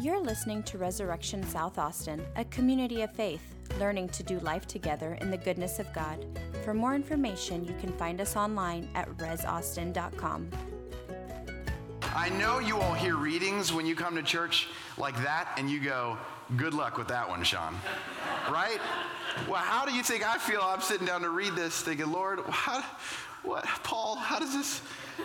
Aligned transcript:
You're 0.00 0.22
listening 0.22 0.62
to 0.62 0.78
Resurrection 0.78 1.42
South 1.42 1.76
Austin, 1.76 2.24
a 2.36 2.46
community 2.46 3.02
of 3.02 3.12
faith, 3.12 3.42
learning 3.78 4.08
to 4.10 4.22
do 4.22 4.38
life 4.38 4.66
together 4.66 5.18
in 5.20 5.30
the 5.30 5.36
goodness 5.36 5.78
of 5.78 5.92
God. 5.92 6.24
For 6.64 6.72
more 6.72 6.94
information, 6.94 7.66
you 7.66 7.74
can 7.78 7.92
find 7.98 8.18
us 8.18 8.34
online 8.34 8.88
at 8.94 9.14
resaustin.com. 9.18 10.48
I 12.14 12.30
know 12.30 12.60
you 12.60 12.78
all 12.78 12.94
hear 12.94 13.16
readings 13.16 13.74
when 13.74 13.84
you 13.84 13.94
come 13.94 14.16
to 14.16 14.22
church 14.22 14.68
like 14.96 15.16
that, 15.22 15.52
and 15.58 15.70
you 15.70 15.80
go, 15.80 16.16
Good 16.56 16.72
luck 16.72 16.96
with 16.96 17.08
that 17.08 17.28
one, 17.28 17.44
Sean. 17.44 17.76
Right? 18.50 18.80
Well, 19.46 19.60
how 19.60 19.84
do 19.84 19.92
you 19.92 20.02
think 20.02 20.26
I 20.26 20.38
feel? 20.38 20.60
I'm 20.62 20.80
sitting 20.80 21.06
down 21.06 21.20
to 21.22 21.28
read 21.28 21.54
this 21.54 21.82
thinking, 21.82 22.10
Lord, 22.10 22.40
how, 22.48 22.82
what, 23.42 23.64
Paul, 23.82 24.16
how 24.16 24.38
does 24.38 24.52
this 24.52 24.82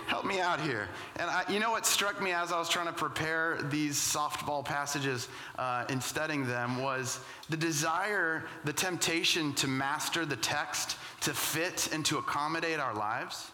help 0.08 0.26
me 0.26 0.40
out 0.40 0.62
here? 0.62 0.88
And 1.18 1.30
I, 1.30 1.44
you 1.50 1.60
know 1.60 1.72
what 1.72 1.86
struck 1.86 2.22
me 2.22 2.32
as 2.32 2.52
I 2.52 2.60
was 2.60 2.70
trying 2.70 2.88
to 2.88 2.94
prepare 2.94 3.60
these 3.70 3.96
softball 3.98 4.64
passages 4.64 5.28
uh, 5.58 5.86
and 5.90 6.02
studying 6.02 6.48
them 6.48 6.82
was 6.82 7.20
the 7.50 7.58
desire, 7.58 8.46
the 8.64 8.74
temptation 8.74 9.54
to 9.56 9.68
master 9.68 10.26
the 10.26 10.38
text, 10.38 10.98
to 11.22 11.34
fit 11.34 11.90
and 11.94 12.06
to 12.06 12.18
accommodate 12.18 12.80
our 12.80 12.94
lives 12.94 13.52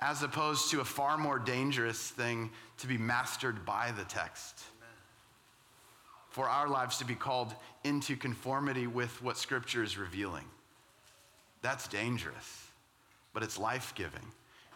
as 0.00 0.22
opposed 0.22 0.70
to 0.70 0.80
a 0.80 0.84
far 0.84 1.18
more 1.18 1.38
dangerous 1.38 2.08
thing 2.10 2.50
to 2.78 2.86
be 2.86 2.96
mastered 2.96 3.64
by 3.66 3.92
the 3.96 4.04
text. 4.04 4.64
For 6.30 6.48
our 6.48 6.68
lives 6.68 6.98
to 6.98 7.04
be 7.04 7.14
called 7.14 7.54
into 7.84 8.16
conformity 8.16 8.86
with 8.86 9.22
what 9.22 9.36
Scripture 9.36 9.82
is 9.82 9.98
revealing. 9.98 10.44
That's 11.60 11.88
dangerous, 11.88 12.69
but 13.32 13.42
it's 13.42 13.58
life 13.58 13.92
giving. 13.94 14.26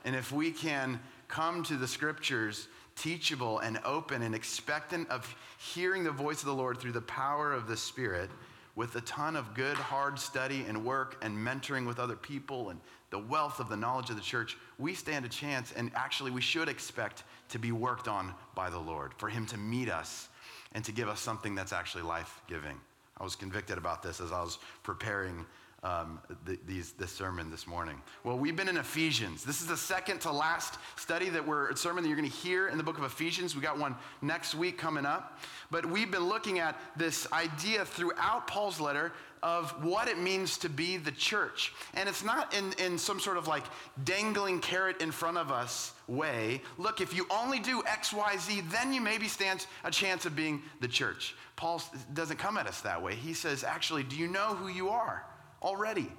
And 0.05 0.15
if 0.15 0.33
we 0.33 0.51
can 0.51 1.01
come 1.29 1.63
to 1.65 1.77
the 1.77 1.89
Scriptures 1.89 2.69
teachable 2.97 3.59
and 3.59 3.81
open 3.85 4.23
and 4.23 4.35
expectant 4.35 5.09
of 5.11 5.35
hearing 5.59 6.05
the 6.05 6.11
voice 6.11 6.41
of 6.41 6.47
the 6.47 6.55
Lord 6.55 6.79
through 6.79 6.93
the 6.93 7.01
power 7.01 7.53
of 7.53 7.67
the 7.67 7.77
Spirit, 7.77 8.31
with 8.77 8.97
a 8.97 9.01
ton 9.03 9.37
of 9.37 9.55
good, 9.55 9.77
hard 9.77 10.19
study 10.19 10.65
and 10.67 10.85
work 10.85 11.17
and 11.23 11.37
mentoring 11.37 11.87
with 11.87 11.99
other 11.99 12.17
people 12.17 12.71
and 12.71 12.81
the 13.11 13.19
wealth 13.19 13.61
of 13.61 13.69
the 13.69 13.77
knowledge 13.77 14.11
of 14.11 14.17
the 14.17 14.23
church, 14.23 14.57
we 14.79 14.95
stand 14.95 15.25
a 15.25 15.29
chance, 15.29 15.73
and 15.77 15.93
actually, 15.95 16.33
we 16.33 16.41
should 16.41 16.69
expect 16.69 17.23
to 17.51 17.59
be 17.59 17.71
worked 17.71 18.09
on 18.09 18.35
by 18.57 18.71
the 18.71 18.79
Lord, 18.79 19.15
for 19.15 19.29
Him 19.29 19.47
to 19.47 19.57
meet 19.57 19.89
us 19.89 20.29
and 20.73 20.85
to 20.85 20.91
give 20.91 21.09
us 21.09 21.21
something 21.21 21.55
that's 21.55 21.73
actually 21.73 22.03
life 22.03 22.43
giving. 22.49 22.81
I 23.17 23.23
was 23.23 23.37
convicted 23.37 23.79
about 23.79 24.03
this 24.03 24.21
as 24.21 24.33
I 24.33 24.43
was 24.43 24.59
preparing 24.83 25.47
um, 25.85 26.19
the, 26.47 26.59
these, 26.67 26.93
this 26.93 27.13
sermon 27.13 27.51
this 27.51 27.67
morning. 27.67 28.01
Well, 28.25 28.39
we've 28.39 28.57
been 28.57 28.69
in 28.69 28.79
Ephesians. 28.79 29.45
This 29.45 29.61
is 29.61 29.67
the 29.67 29.77
second 29.77 30.21
to 30.23 30.33
last 30.33 30.79
study 30.97 31.29
that 31.29 31.47
we're 31.47 31.77
sermon 31.77 32.03
that 32.03 32.09
you're 32.09 32.19
going 32.19 32.31
to 32.31 32.37
hear 32.37 32.69
in 32.69 32.79
the 32.79 32.85
book 32.85 32.97
of 32.97 33.05
Ephesians. 33.05 33.55
We 33.55 33.61
got 33.61 33.79
one 33.79 33.95
next 34.23 34.55
week 34.55 34.79
coming 34.79 35.05
up, 35.05 35.39
but 35.71 35.85
we've 35.85 36.11
been 36.11 36.27
looking 36.27 36.59
at 36.59 36.81
this 36.97 37.31
idea 37.33 37.85
throughout 37.85 38.47
Paul's 38.47 38.81
letter 38.81 39.13
of 39.43 39.85
what 39.85 40.09
it 40.09 40.19
means 40.19 40.57
to 40.57 40.71
be 40.71 40.97
the 40.97 41.13
church. 41.13 41.75
And 41.93 42.09
it's 42.09 42.25
not 42.25 42.55
in, 42.57 42.73
in 42.83 42.97
some 42.97 43.21
sort 43.21 43.37
of 43.37 43.47
like 43.47 43.65
dangling 44.05 44.61
carrot 44.61 45.03
in 45.03 45.13
front 45.13 45.37
of 45.37 45.53
us 45.53 45.93
way. 46.09 46.63
Look, 46.79 47.03
if 47.03 47.15
you 47.15 47.27
only 47.31 47.59
do 47.59 47.83
X, 47.87 48.11
Y, 48.15 48.37
Z, 48.39 48.63
then 48.71 48.95
you 48.95 49.03
maybe 49.03 49.29
stand 49.29 49.67
a 49.85 49.91
chance 49.91 50.25
of 50.25 50.35
being 50.35 50.63
the 50.81 50.89
church. 50.89 51.35
Paul 51.57 51.83
doesn't 52.15 52.39
come 52.39 52.57
at 52.57 52.67
us 52.67 52.81
that 52.81 53.03
way. 53.03 53.17
He 53.17 53.35
says, 53.35 53.65
actually, 53.65 54.03
do 54.03 54.17
you 54.17 54.29
know 54.29 54.55
who 54.55 54.69
you 54.69 54.89
are? 54.89 55.27
Already 55.65 56.11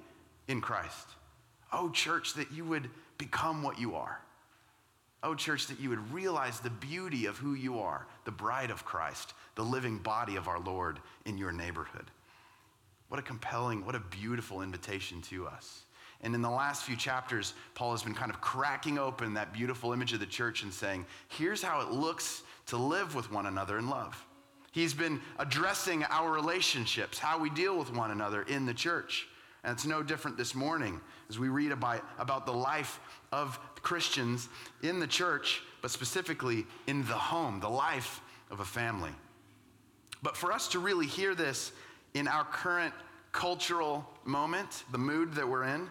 in 0.48 0.60
Christ. 0.60 1.08
Oh, 1.72 1.88
church, 1.90 2.34
that 2.34 2.52
you 2.52 2.64
would 2.64 2.90
become 3.16 3.62
what 3.62 3.78
you 3.78 3.94
are. 3.94 4.20
Oh, 5.22 5.34
church, 5.34 5.66
that 5.68 5.80
you 5.80 5.88
would 5.90 6.12
realize 6.12 6.60
the 6.60 6.70
beauty 6.70 7.26
of 7.26 7.38
who 7.38 7.54
you 7.54 7.78
are, 7.78 8.06
the 8.24 8.30
bride 8.30 8.70
of 8.70 8.84
Christ, 8.84 9.32
the 9.54 9.64
living 9.64 9.98
body 9.98 10.36
of 10.36 10.46
our 10.46 10.60
Lord 10.60 11.00
in 11.24 11.38
your 11.38 11.52
neighborhood. 11.52 12.10
What 13.08 13.18
a 13.18 13.22
compelling, 13.22 13.84
what 13.86 13.94
a 13.94 14.00
beautiful 14.00 14.62
invitation 14.62 15.22
to 15.22 15.46
us. 15.46 15.82
And 16.22 16.34
in 16.34 16.42
the 16.42 16.50
last 16.50 16.84
few 16.84 16.96
chapters, 16.96 17.54
Paul 17.74 17.92
has 17.92 18.02
been 18.02 18.14
kind 18.14 18.30
of 18.30 18.40
cracking 18.40 18.98
open 18.98 19.34
that 19.34 19.52
beautiful 19.52 19.92
image 19.92 20.12
of 20.12 20.20
the 20.20 20.26
church 20.26 20.62
and 20.62 20.72
saying, 20.72 21.06
here's 21.28 21.62
how 21.62 21.80
it 21.80 21.90
looks 21.90 22.42
to 22.66 22.76
live 22.76 23.14
with 23.14 23.30
one 23.30 23.46
another 23.46 23.78
in 23.78 23.88
love. 23.88 24.24
He's 24.72 24.94
been 24.94 25.20
addressing 25.38 26.04
our 26.04 26.30
relationships, 26.30 27.18
how 27.18 27.38
we 27.38 27.48
deal 27.50 27.78
with 27.78 27.94
one 27.94 28.10
another 28.10 28.42
in 28.42 28.66
the 28.66 28.74
church. 28.74 29.28
And 29.66 29.74
it's 29.74 29.84
no 29.84 30.00
different 30.00 30.36
this 30.36 30.54
morning 30.54 31.00
as 31.28 31.40
we 31.40 31.48
read 31.48 31.72
about, 31.72 32.00
about 32.20 32.46
the 32.46 32.52
life 32.52 33.00
of 33.32 33.58
Christians 33.82 34.48
in 34.84 35.00
the 35.00 35.08
church, 35.08 35.60
but 35.82 35.90
specifically 35.90 36.64
in 36.86 37.00
the 37.06 37.14
home, 37.14 37.58
the 37.58 37.68
life 37.68 38.20
of 38.52 38.60
a 38.60 38.64
family. 38.64 39.10
But 40.22 40.36
for 40.36 40.52
us 40.52 40.68
to 40.68 40.78
really 40.78 41.06
hear 41.06 41.34
this 41.34 41.72
in 42.14 42.28
our 42.28 42.44
current 42.44 42.94
cultural 43.32 44.08
moment, 44.24 44.84
the 44.92 44.98
mood 44.98 45.34
that 45.34 45.48
we're 45.48 45.64
in, 45.64 45.88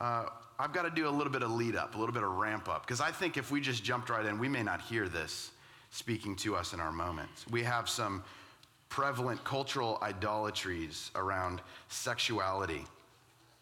uh, 0.00 0.24
I've 0.58 0.72
got 0.72 0.82
to 0.82 0.90
do 0.90 1.08
a 1.08 1.10
little 1.10 1.32
bit 1.32 1.42
of 1.42 1.50
lead 1.50 1.76
up, 1.76 1.94
a 1.94 1.98
little 1.98 2.14
bit 2.14 2.22
of 2.22 2.30
ramp 2.30 2.70
up, 2.70 2.86
because 2.86 3.02
I 3.02 3.10
think 3.10 3.36
if 3.36 3.50
we 3.50 3.60
just 3.60 3.84
jumped 3.84 4.08
right 4.08 4.24
in, 4.24 4.38
we 4.38 4.48
may 4.48 4.62
not 4.62 4.80
hear 4.80 5.10
this 5.10 5.50
speaking 5.90 6.34
to 6.36 6.56
us 6.56 6.72
in 6.72 6.80
our 6.80 6.92
moments. 6.92 7.44
We 7.50 7.62
have 7.64 7.86
some 7.86 8.24
prevalent 8.88 9.42
cultural 9.44 9.98
idolatries 10.02 11.10
around 11.14 11.60
sexuality, 11.88 12.84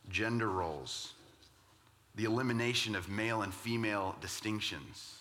gender 0.09 0.49
roles, 0.49 1.13
the 2.15 2.25
elimination 2.25 2.95
of 2.95 3.09
male 3.09 3.43
and 3.43 3.53
female 3.53 4.17
distinctions 4.21 5.21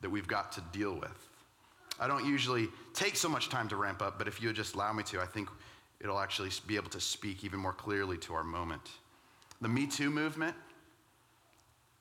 that 0.00 0.10
we've 0.10 0.26
got 0.26 0.52
to 0.52 0.62
deal 0.72 0.94
with. 0.94 1.28
I 2.00 2.06
don't 2.06 2.24
usually 2.24 2.68
take 2.94 3.14
so 3.16 3.28
much 3.28 3.50
time 3.50 3.68
to 3.68 3.76
ramp 3.76 4.00
up, 4.00 4.18
but 4.18 4.26
if 4.26 4.42
you 4.42 4.52
just 4.52 4.74
allow 4.74 4.92
me 4.92 5.02
to, 5.04 5.20
I 5.20 5.26
think 5.26 5.48
it'll 6.00 6.18
actually 6.18 6.50
be 6.66 6.76
able 6.76 6.88
to 6.90 7.00
speak 7.00 7.44
even 7.44 7.60
more 7.60 7.74
clearly 7.74 8.16
to 8.18 8.34
our 8.34 8.42
moment. 8.42 8.82
The 9.60 9.68
Me 9.68 9.86
Too 9.86 10.08
movement. 10.08 10.56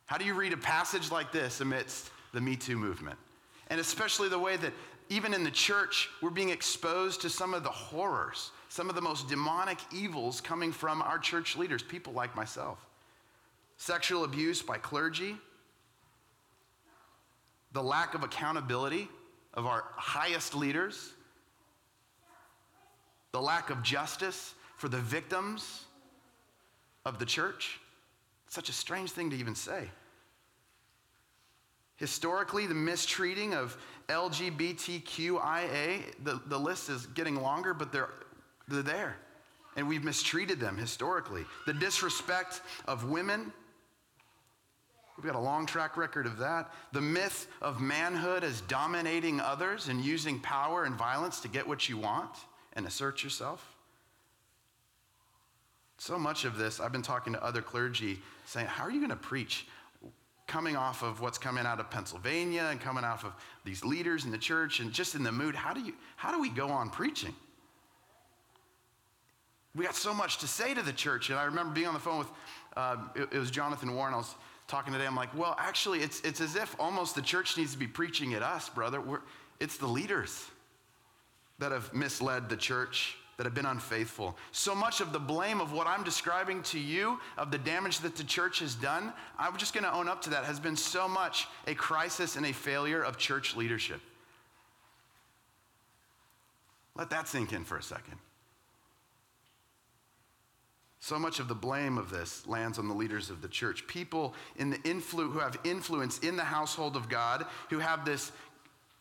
How 0.05 0.17
do 0.17 0.25
you 0.25 0.33
read 0.33 0.53
a 0.53 0.57
passage 0.57 1.11
like 1.11 1.31
this 1.31 1.59
amidst 1.59 2.09
the 2.33 2.39
Me 2.39 2.55
Too 2.55 2.77
movement? 2.77 3.19
And 3.69 3.79
especially 3.79 4.29
the 4.29 4.39
way 4.39 4.55
that 4.57 4.73
even 5.09 5.33
in 5.33 5.43
the 5.43 5.51
church, 5.51 6.09
we're 6.21 6.29
being 6.29 6.49
exposed 6.49 7.21
to 7.21 7.29
some 7.29 7.55
of 7.55 7.63
the 7.63 7.69
horrors, 7.69 8.51
some 8.69 8.89
of 8.89 8.95
the 8.95 9.01
most 9.01 9.27
demonic 9.27 9.79
evils 9.91 10.39
coming 10.39 10.71
from 10.71 11.01
our 11.01 11.17
church 11.17 11.57
leaders, 11.57 11.81
people 11.81 12.13
like 12.13 12.35
myself. 12.35 12.77
Sexual 13.77 14.23
abuse 14.23 14.61
by 14.61 14.77
clergy, 14.77 15.35
the 17.71 17.81
lack 17.81 18.13
of 18.13 18.23
accountability 18.23 19.09
of 19.55 19.65
our 19.65 19.85
highest 19.95 20.53
leaders, 20.53 21.13
the 23.31 23.41
lack 23.41 23.71
of 23.71 23.81
justice 23.81 24.53
for 24.77 24.89
the 24.89 24.97
victims 24.97 25.85
of 27.05 27.17
the 27.17 27.25
church. 27.25 27.79
It's 28.45 28.55
such 28.55 28.69
a 28.69 28.73
strange 28.73 29.11
thing 29.11 29.31
to 29.31 29.35
even 29.35 29.55
say. 29.55 29.89
Historically, 31.99 32.65
the 32.65 32.73
mistreating 32.73 33.53
of 33.53 33.77
LGBTQIA, 34.07 36.01
the, 36.23 36.41
the 36.47 36.57
list 36.57 36.89
is 36.89 37.05
getting 37.07 37.35
longer, 37.35 37.73
but 37.73 37.91
they're, 37.91 38.09
they're 38.69 38.81
there. 38.81 39.17
And 39.75 39.87
we've 39.87 40.03
mistreated 40.03 40.61
them 40.61 40.77
historically. 40.77 41.45
The 41.65 41.73
disrespect 41.73 42.61
of 42.87 43.09
women, 43.09 43.51
we've 45.17 45.25
got 45.25 45.35
a 45.35 45.39
long 45.39 45.65
track 45.65 45.97
record 45.97 46.25
of 46.25 46.37
that. 46.37 46.73
The 46.93 47.01
myth 47.01 47.47
of 47.61 47.81
manhood 47.81 48.45
as 48.45 48.61
dominating 48.61 49.41
others 49.41 49.89
and 49.89 49.99
using 49.99 50.39
power 50.39 50.85
and 50.85 50.95
violence 50.95 51.41
to 51.41 51.49
get 51.49 51.67
what 51.67 51.89
you 51.89 51.97
want 51.97 52.31
and 52.73 52.87
assert 52.87 53.25
yourself. 53.25 53.75
So 55.97 56.17
much 56.17 56.45
of 56.45 56.57
this, 56.57 56.79
I've 56.79 56.93
been 56.93 57.01
talking 57.01 57.33
to 57.33 57.43
other 57.43 57.61
clergy 57.61 58.19
saying, 58.45 58.67
How 58.67 58.85
are 58.85 58.91
you 58.91 58.99
going 58.99 59.09
to 59.09 59.17
preach 59.17 59.67
coming 60.49 60.75
off 60.75 61.03
of 61.03 61.21
what's 61.21 61.37
coming 61.37 61.65
out 61.65 61.79
of 61.79 61.89
Pennsylvania 61.91 62.67
and 62.71 62.81
coming 62.81 63.03
off 63.03 63.23
of 63.23 63.31
these 63.63 63.85
leaders 63.85 64.25
in 64.25 64.31
the 64.31 64.37
church 64.37 64.79
and 64.79 64.91
just 64.91 65.13
in 65.13 65.23
the 65.23 65.31
mood, 65.31 65.55
how 65.55 65.73
do, 65.73 65.79
you, 65.79 65.93
how 66.17 66.31
do 66.31 66.41
we 66.41 66.49
go 66.49 66.67
on 66.69 66.89
preaching? 66.89 67.33
We 69.75 69.85
got 69.85 69.95
so 69.95 70.13
much 70.13 70.39
to 70.39 70.47
say 70.47 70.73
to 70.73 70.81
the 70.81 70.91
church. 70.91 71.29
And 71.29 71.37
I 71.37 71.43
remember 71.43 71.71
being 71.73 71.87
on 71.87 71.93
the 71.93 71.99
phone 71.99 72.17
with, 72.17 72.31
uh, 72.75 72.97
it, 73.15 73.29
it, 73.31 73.37
was 73.37 73.51
Jonathan 73.51 73.93
Warren. 73.93 74.15
I 74.15 74.17
was 74.17 74.33
talking 74.67 74.91
today. 74.91 75.05
I'm 75.05 75.15
like, 75.15 75.37
well, 75.37 75.55
actually, 75.59 75.99
it's, 75.99 76.19
it's 76.21 76.41
as 76.41 76.55
if 76.55 76.75
almost 76.79 77.13
the 77.13 77.21
church 77.21 77.55
needs 77.55 77.73
to 77.73 77.77
be 77.77 77.87
preaching 77.87 78.33
at 78.33 78.41
us, 78.41 78.69
brother. 78.69 78.99
We're, 78.99 79.21
it's 79.59 79.77
the 79.77 79.87
leaders 79.87 80.45
that 81.59 81.71
have 81.71 81.93
misled 81.93 82.49
the 82.49 82.57
church 82.57 83.18
that 83.39 83.45
have 83.45 83.55
been 83.55 83.65
unfaithful. 83.65 84.35
So 84.51 84.75
much 84.75 84.99
of 84.99 85.13
the 85.13 85.19
blame 85.19 85.61
of 85.61 85.71
what 85.71 85.87
I'm 85.87 86.03
describing 86.03 86.61
to 86.63 86.77
you, 86.77 87.21
of 87.37 87.51
the 87.51 87.57
damage 87.57 87.99
that 87.99 88.17
the 88.17 88.23
church 88.25 88.59
has 88.59 88.75
done, 88.75 89.13
I'm 89.37 89.55
just 89.55 89.73
going 89.73 89.85
to 89.85 89.93
own 89.93 90.09
up 90.09 90.21
to 90.23 90.31
that, 90.31 90.43
has 90.43 90.59
been 90.59 90.75
so 90.75 91.07
much 91.07 91.47
a 91.65 91.73
crisis 91.73 92.35
and 92.35 92.45
a 92.45 92.51
failure 92.51 93.01
of 93.01 93.17
church 93.17 93.55
leadership. 93.55 94.01
Let 96.95 97.11
that 97.11 97.29
sink 97.29 97.53
in 97.53 97.63
for 97.63 97.77
a 97.77 97.81
second. 97.81 98.17
So 100.99 101.17
much 101.17 101.39
of 101.39 101.47
the 101.47 101.55
blame 101.55 101.97
of 101.97 102.09
this 102.09 102.45
lands 102.45 102.77
on 102.77 102.89
the 102.89 102.93
leaders 102.93 103.29
of 103.29 103.41
the 103.41 103.47
church. 103.47 103.87
People 103.87 104.33
in 104.57 104.69
the 104.69 104.79
influ- 104.79 105.31
who 105.31 105.39
have 105.39 105.57
influence 105.63 106.19
in 106.19 106.35
the 106.35 106.43
household 106.43 106.97
of 106.97 107.07
God, 107.07 107.45
who 107.69 107.79
have 107.79 108.03
this 108.03 108.33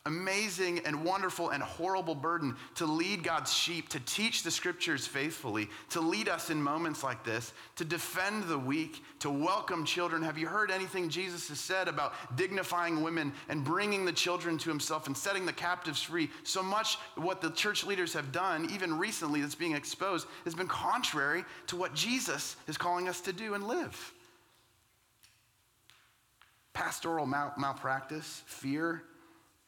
amazing 0.06 0.80
and 0.86 1.04
wonderful 1.04 1.50
and 1.50 1.62
horrible 1.62 2.14
burden 2.14 2.56
to 2.76 2.86
lead 2.86 3.22
God's 3.22 3.52
sheep, 3.52 3.88
to 3.90 4.00
teach 4.00 4.42
the 4.42 4.50
scriptures 4.50 5.06
faithfully, 5.06 5.68
to 5.90 6.00
lead 6.00 6.28
us 6.28 6.50
in 6.50 6.62
moments 6.62 7.02
like 7.02 7.24
this, 7.24 7.52
to 7.76 7.84
defend 7.84 8.44
the 8.44 8.58
weak, 8.58 9.02
to 9.18 9.30
welcome 9.30 9.84
children. 9.84 10.22
Have 10.22 10.38
you 10.38 10.46
heard 10.46 10.70
anything 10.70 11.08
Jesus 11.08 11.48
has 11.48 11.60
said 11.60 11.88
about 11.88 12.14
dignifying 12.36 13.02
women 13.02 13.32
and 13.48 13.64
bringing 13.64 14.04
the 14.04 14.12
children 14.12 14.56
to 14.58 14.70
himself 14.70 15.06
and 15.06 15.16
setting 15.16 15.44
the 15.44 15.52
captives 15.52 16.00
free? 16.00 16.30
So 16.42 16.62
much 16.62 16.96
what 17.16 17.40
the 17.40 17.50
church 17.50 17.84
leaders 17.84 18.14
have 18.14 18.32
done, 18.32 18.70
even 18.72 18.98
recently 18.98 19.42
that's 19.42 19.54
being 19.54 19.74
exposed, 19.74 20.26
has 20.44 20.54
been 20.54 20.68
contrary 20.68 21.44
to 21.66 21.76
what 21.76 21.94
Jesus 21.94 22.56
is 22.66 22.78
calling 22.78 23.08
us 23.08 23.20
to 23.22 23.32
do 23.32 23.54
and 23.54 23.66
live. 23.66 24.14
Pastoral 26.72 27.26
mal- 27.26 27.52
malpractice, 27.58 28.42
fear, 28.46 29.02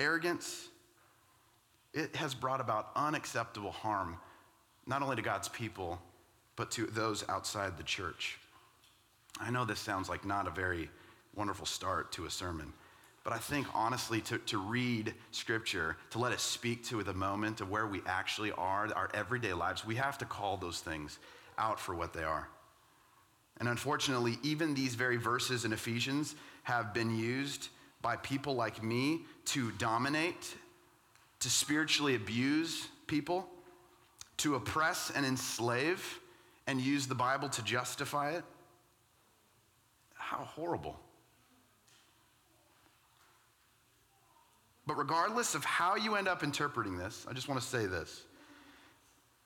arrogance, 0.01 0.69
it 1.93 2.17
has 2.17 2.35
brought 2.35 2.61
about 2.61 2.91
unacceptable 2.97 3.73
harm, 3.73 4.17
not 4.87 5.03
only 5.03 5.17
to 5.17 5.23
God's 5.23 5.49
people, 5.49 6.01
but 6.57 6.71
to 6.73 6.87
those 6.87 7.25
outside 7.29 7.77
the 7.77 7.83
church. 7.83 8.39
I 9.39 9.51
know 9.51 9.65
this 9.65 9.81
sounds 9.81 10.09
like 10.09 10.25
not 10.25 10.47
a 10.47 10.51
very 10.51 10.91
wonderful 11.35 11.67
start 11.67 12.13
to 12.13 12.27
a 12.27 12.31
sermon, 12.31 12.73
but 13.23 13.33
I 13.33 13.39
think 13.39 13.67
honestly, 13.75 14.21
to, 14.23 14.39
to 14.39 14.59
read 14.59 15.15
scripture, 15.31 15.97
to 16.11 16.19
let 16.19 16.33
it 16.33 16.41
speak 16.41 16.85
to 16.87 17.03
the 17.03 17.15
moment 17.15 17.61
of 17.61 17.71
where 17.71 17.87
we 17.87 18.01
actually 18.07 18.53
are, 18.53 18.93
our 18.95 19.11
everyday 19.15 19.53
lives, 19.53 19.85
we 19.85 19.97
have 19.97 20.19
to 20.19 20.25
call 20.25 20.57
those 20.57 20.81
things 20.81 21.19
out 21.59 21.79
for 21.79 21.95
what 21.95 22.13
they 22.13 22.25
are. 22.25 22.49
And 23.59 23.69
unfortunately, 23.69 24.39
even 24.43 24.75
these 24.75 24.95
very 24.95 25.17
verses 25.17 25.65
in 25.65 25.73
Ephesians 25.73 26.35
have 26.63 26.95
been 26.95 27.17
used 27.17 27.69
by 28.03 28.17
people 28.17 28.55
like 28.55 28.83
me 28.83 29.23
to 29.47 29.71
dominate, 29.73 30.55
to 31.41 31.51
spiritually 31.51 32.15
abuse 32.15 32.89
people, 33.07 33.47
to 34.39 34.55
oppress 34.55 35.11
and 35.15 35.27
enslave, 35.27 36.21
and 36.67 36.81
use 36.81 37.07
the 37.07 37.15
Bible 37.15 37.49
to 37.49 37.63
justify 37.63 38.31
it. 38.31 38.45
How 40.15 40.45
horrible. 40.45 40.99
But 44.87 44.97
regardless 44.97 45.55
of 45.55 45.65
how 45.65 45.97
you 45.97 46.17
end 46.17 46.27
up 46.27 46.43
interpreting 46.43 46.97
this, 46.97 47.27
I 47.29 47.33
just 47.33 47.49
want 47.49 47.61
to 47.61 47.67
say 47.67 47.87
this. 47.87 48.25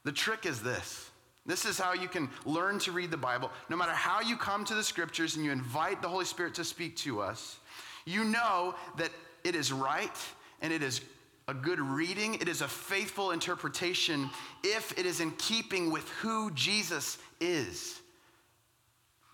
The 0.04 0.12
trick 0.12 0.46
is 0.46 0.62
this. 0.62 1.10
This 1.46 1.66
is 1.66 1.78
how 1.78 1.92
you 1.92 2.08
can 2.08 2.30
learn 2.46 2.78
to 2.80 2.92
read 2.92 3.10
the 3.10 3.18
Bible. 3.18 3.50
No 3.68 3.76
matter 3.76 3.92
how 3.92 4.20
you 4.20 4.36
come 4.36 4.64
to 4.64 4.74
the 4.74 4.82
scriptures 4.82 5.36
and 5.36 5.44
you 5.44 5.50
invite 5.50 6.00
the 6.00 6.08
Holy 6.08 6.24
Spirit 6.24 6.54
to 6.54 6.64
speak 6.64 6.96
to 6.96 7.20
us, 7.20 7.58
you 8.04 8.24
know 8.24 8.74
that 8.96 9.10
it 9.44 9.54
is 9.54 9.72
right 9.72 10.16
and 10.60 10.72
it 10.72 10.82
is 10.82 11.00
a 11.48 11.54
good 11.54 11.80
reading, 11.80 12.34
it 12.34 12.48
is 12.48 12.62
a 12.62 12.68
faithful 12.68 13.30
interpretation 13.30 14.30
if 14.62 14.98
it 14.98 15.04
is 15.04 15.20
in 15.20 15.30
keeping 15.32 15.90
with 15.90 16.08
who 16.20 16.50
Jesus 16.52 17.18
is. 17.40 18.00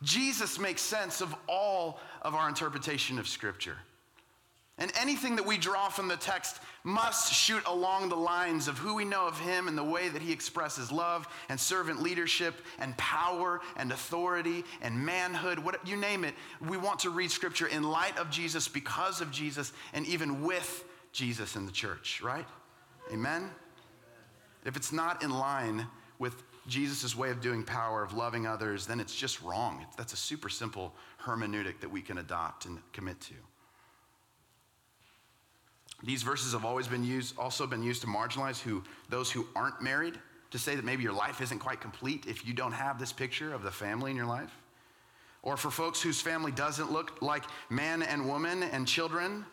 Jesus 0.02 0.58
makes 0.58 0.82
sense 0.82 1.20
of 1.20 1.34
all 1.46 2.00
of 2.22 2.34
our 2.34 2.48
interpretation 2.48 3.18
of 3.18 3.28
Scripture. 3.28 3.76
And 4.80 4.90
anything 4.98 5.36
that 5.36 5.44
we 5.44 5.58
draw 5.58 5.90
from 5.90 6.08
the 6.08 6.16
text 6.16 6.58
must 6.84 7.34
shoot 7.34 7.62
along 7.66 8.08
the 8.08 8.16
lines 8.16 8.66
of 8.66 8.78
who 8.78 8.94
we 8.94 9.04
know 9.04 9.26
of 9.26 9.38
him 9.38 9.68
and 9.68 9.76
the 9.76 9.84
way 9.84 10.08
that 10.08 10.22
he 10.22 10.32
expresses 10.32 10.90
love 10.90 11.28
and 11.50 11.60
servant 11.60 12.02
leadership 12.02 12.54
and 12.78 12.96
power 12.96 13.60
and 13.76 13.92
authority 13.92 14.64
and 14.80 14.98
manhood, 14.98 15.58
what 15.58 15.86
you 15.86 15.96
name 15.96 16.24
it. 16.24 16.34
We 16.66 16.78
want 16.78 17.00
to 17.00 17.10
read 17.10 17.30
scripture 17.30 17.66
in 17.66 17.82
light 17.82 18.16
of 18.16 18.30
Jesus, 18.30 18.68
because 18.68 19.20
of 19.20 19.30
Jesus, 19.30 19.74
and 19.92 20.06
even 20.06 20.42
with 20.42 20.84
Jesus 21.12 21.56
in 21.56 21.66
the 21.66 21.72
church, 21.72 22.22
right? 22.22 22.46
Amen? 23.12 23.50
If 24.64 24.76
it's 24.76 24.92
not 24.92 25.22
in 25.22 25.30
line 25.30 25.86
with 26.18 26.42
Jesus' 26.66 27.14
way 27.14 27.30
of 27.30 27.42
doing 27.42 27.64
power, 27.64 28.02
of 28.02 28.14
loving 28.14 28.46
others, 28.46 28.86
then 28.86 28.98
it's 28.98 29.14
just 29.14 29.42
wrong. 29.42 29.84
That's 29.98 30.14
a 30.14 30.16
super 30.16 30.48
simple 30.48 30.94
hermeneutic 31.22 31.80
that 31.80 31.90
we 31.90 32.00
can 32.00 32.16
adopt 32.16 32.64
and 32.64 32.78
commit 32.92 33.20
to. 33.22 33.34
These 36.02 36.22
verses 36.22 36.52
have 36.52 36.64
always 36.64 36.88
been 36.88 37.04
used, 37.04 37.38
also 37.38 37.66
been 37.66 37.82
used 37.82 38.00
to 38.02 38.06
marginalize 38.06 38.60
who, 38.60 38.82
those 39.08 39.30
who 39.30 39.46
aren't 39.54 39.82
married, 39.82 40.18
to 40.50 40.58
say 40.58 40.74
that 40.74 40.84
maybe 40.84 41.02
your 41.02 41.12
life 41.12 41.40
isn't 41.40 41.58
quite 41.58 41.80
complete 41.80 42.26
if 42.26 42.46
you 42.46 42.52
don't 42.52 42.72
have 42.72 42.98
this 42.98 43.12
picture 43.12 43.52
of 43.52 43.62
the 43.62 43.70
family 43.70 44.10
in 44.10 44.16
your 44.16 44.26
life. 44.26 44.50
Or 45.42 45.56
for 45.56 45.70
folks 45.70 46.02
whose 46.02 46.20
family 46.20 46.52
doesn't 46.52 46.90
look 46.92 47.22
like 47.22 47.44
man 47.70 48.02
and 48.02 48.26
woman 48.26 48.62
and 48.62 48.86
children, 48.86 49.44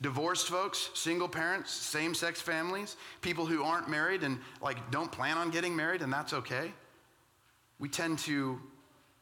divorced 0.00 0.48
folks, 0.48 0.90
single 0.94 1.28
parents, 1.28 1.70
same 1.70 2.14
sex 2.14 2.40
families, 2.40 2.96
people 3.20 3.46
who 3.46 3.62
aren't 3.62 3.88
married 3.88 4.24
and 4.24 4.38
like 4.60 4.90
don't 4.90 5.10
plan 5.10 5.38
on 5.38 5.50
getting 5.50 5.74
married, 5.74 6.02
and 6.02 6.12
that's 6.12 6.32
okay. 6.32 6.72
We 7.78 7.88
tend 7.88 8.18
to, 8.20 8.60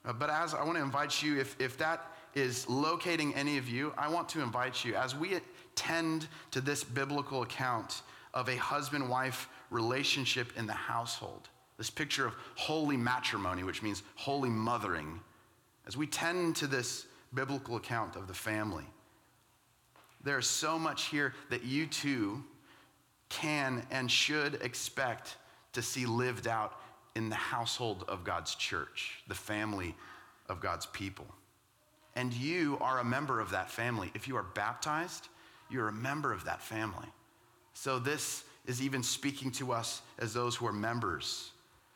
uh, 0.05 0.13
but 0.13 0.31
as 0.31 0.55
I 0.55 0.65
want 0.65 0.79
to 0.79 0.83
invite 0.83 1.23
you, 1.23 1.39
if, 1.39 1.55
if 1.61 1.77
that 1.79 2.13
is 2.35 2.69
locating 2.69 3.35
any 3.35 3.59
of 3.59 3.69
you, 3.69 3.93
I 3.99 4.09
want 4.09 4.29
to 4.31 4.41
invite 4.41 4.85
you 4.85 4.95
as 4.95 5.15
we 5.15 5.39
tend 5.81 6.29
to 6.51 6.61
this 6.61 6.85
biblical 6.85 7.41
account 7.41 8.03
of 8.35 8.51
a 8.51 8.57
husband 8.57 9.09
wife 9.09 9.49
relationship 9.71 10.53
in 10.59 10.67
the 10.67 10.75
household. 10.75 11.49
This 11.79 11.89
picture 11.89 12.27
of 12.27 12.35
holy 12.55 12.99
matrimony, 12.99 13.63
which 13.63 13.83
means 13.83 14.03
holy 14.15 14.51
mothering. 14.51 15.19
As 15.87 15.97
we 15.97 16.07
tend 16.07 16.57
to 16.57 16.67
this 16.67 17.07
biblical 17.33 17.77
account 17.77 18.15
of 18.15 18.29
the 18.29 18.35
family, 18.35 18.85
there's 20.23 20.47
so 20.47 20.79
much 20.79 21.07
here 21.07 21.33
that 21.49 21.65
you 21.65 21.87
too 21.87 22.45
can 23.31 23.83
and 23.91 24.11
should 24.11 24.57
expect 24.57 25.37
to 25.73 25.81
see 25.81 26.05
lived 26.05 26.47
out 26.47 26.79
in 27.17 27.31
the 27.31 27.37
household 27.37 28.05
of 28.07 28.23
God's 28.23 28.55
church, 28.55 29.23
the 29.29 29.35
family 29.35 29.97
of 30.51 30.61
God's 30.61 30.85
people. 30.85 31.27
And 32.17 32.35
you 32.35 32.77
are 32.83 32.99
a 32.99 33.05
member 33.05 33.41
of 33.41 33.51
that 33.53 33.71
family. 33.71 34.11
If 34.15 34.29
you 34.29 34.37
are 34.37 34.43
baptized, 34.43 35.29
you're 35.71 35.89
a 35.89 35.93
member 35.93 36.33
of 36.33 36.45
that 36.45 36.63
family. 36.63 37.07
So 37.75 37.99
this 37.99 38.45
is 38.67 38.83
even 38.83 39.03
speaking 39.03 39.51
to 39.53 39.73
us 39.73 40.03
as 40.19 40.35
those 40.35 40.57
who 40.57 40.67
are 40.67 40.73
members 40.73 41.51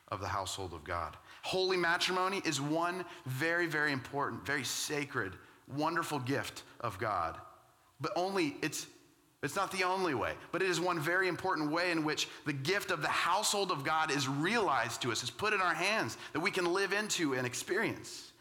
of 0.09 0.21
the 0.21 0.29
household 0.29 0.73
of 0.73 0.85
God. 0.85 1.17
Holy 1.43 1.77
matrimony 1.77 2.41
is 2.45 2.61
one 2.61 3.05
very, 3.27 3.67
very 3.67 3.93
important, 3.93 4.47
very 4.47 4.65
sacred, 4.65 5.35
wonderful 5.77 6.19
gift 6.19 6.63
of 6.81 6.99
God. 6.99 7.37
But 8.01 8.13
only, 8.17 8.57
it's, 8.63 8.87
it's 9.43 9.57
not 9.57 9.71
the 9.71 9.85
only 9.85 10.15
way, 10.15 10.33
but 10.53 10.63
it 10.63 10.71
is 10.71 10.81
one 10.81 10.99
very 10.99 11.29
important 11.29 11.71
way 11.71 11.91
in 11.91 12.05
which 12.05 12.29
the 12.47 12.53
gift 12.53 12.91
of 12.91 13.03
the 13.03 13.09
household 13.09 13.71
of 13.71 13.85
God 13.85 14.11
is 14.11 14.27
realized 14.27 15.03
to 15.03 15.13
us, 15.13 15.23
is 15.23 15.31
put 15.31 15.53
in 15.53 15.61
our 15.61 15.75
hands 15.75 16.17
that 16.33 16.41
we 16.41 16.51
can 16.51 16.73
live 16.73 16.93
into 16.93 17.35
and 17.35 17.47
experience. 17.47 18.33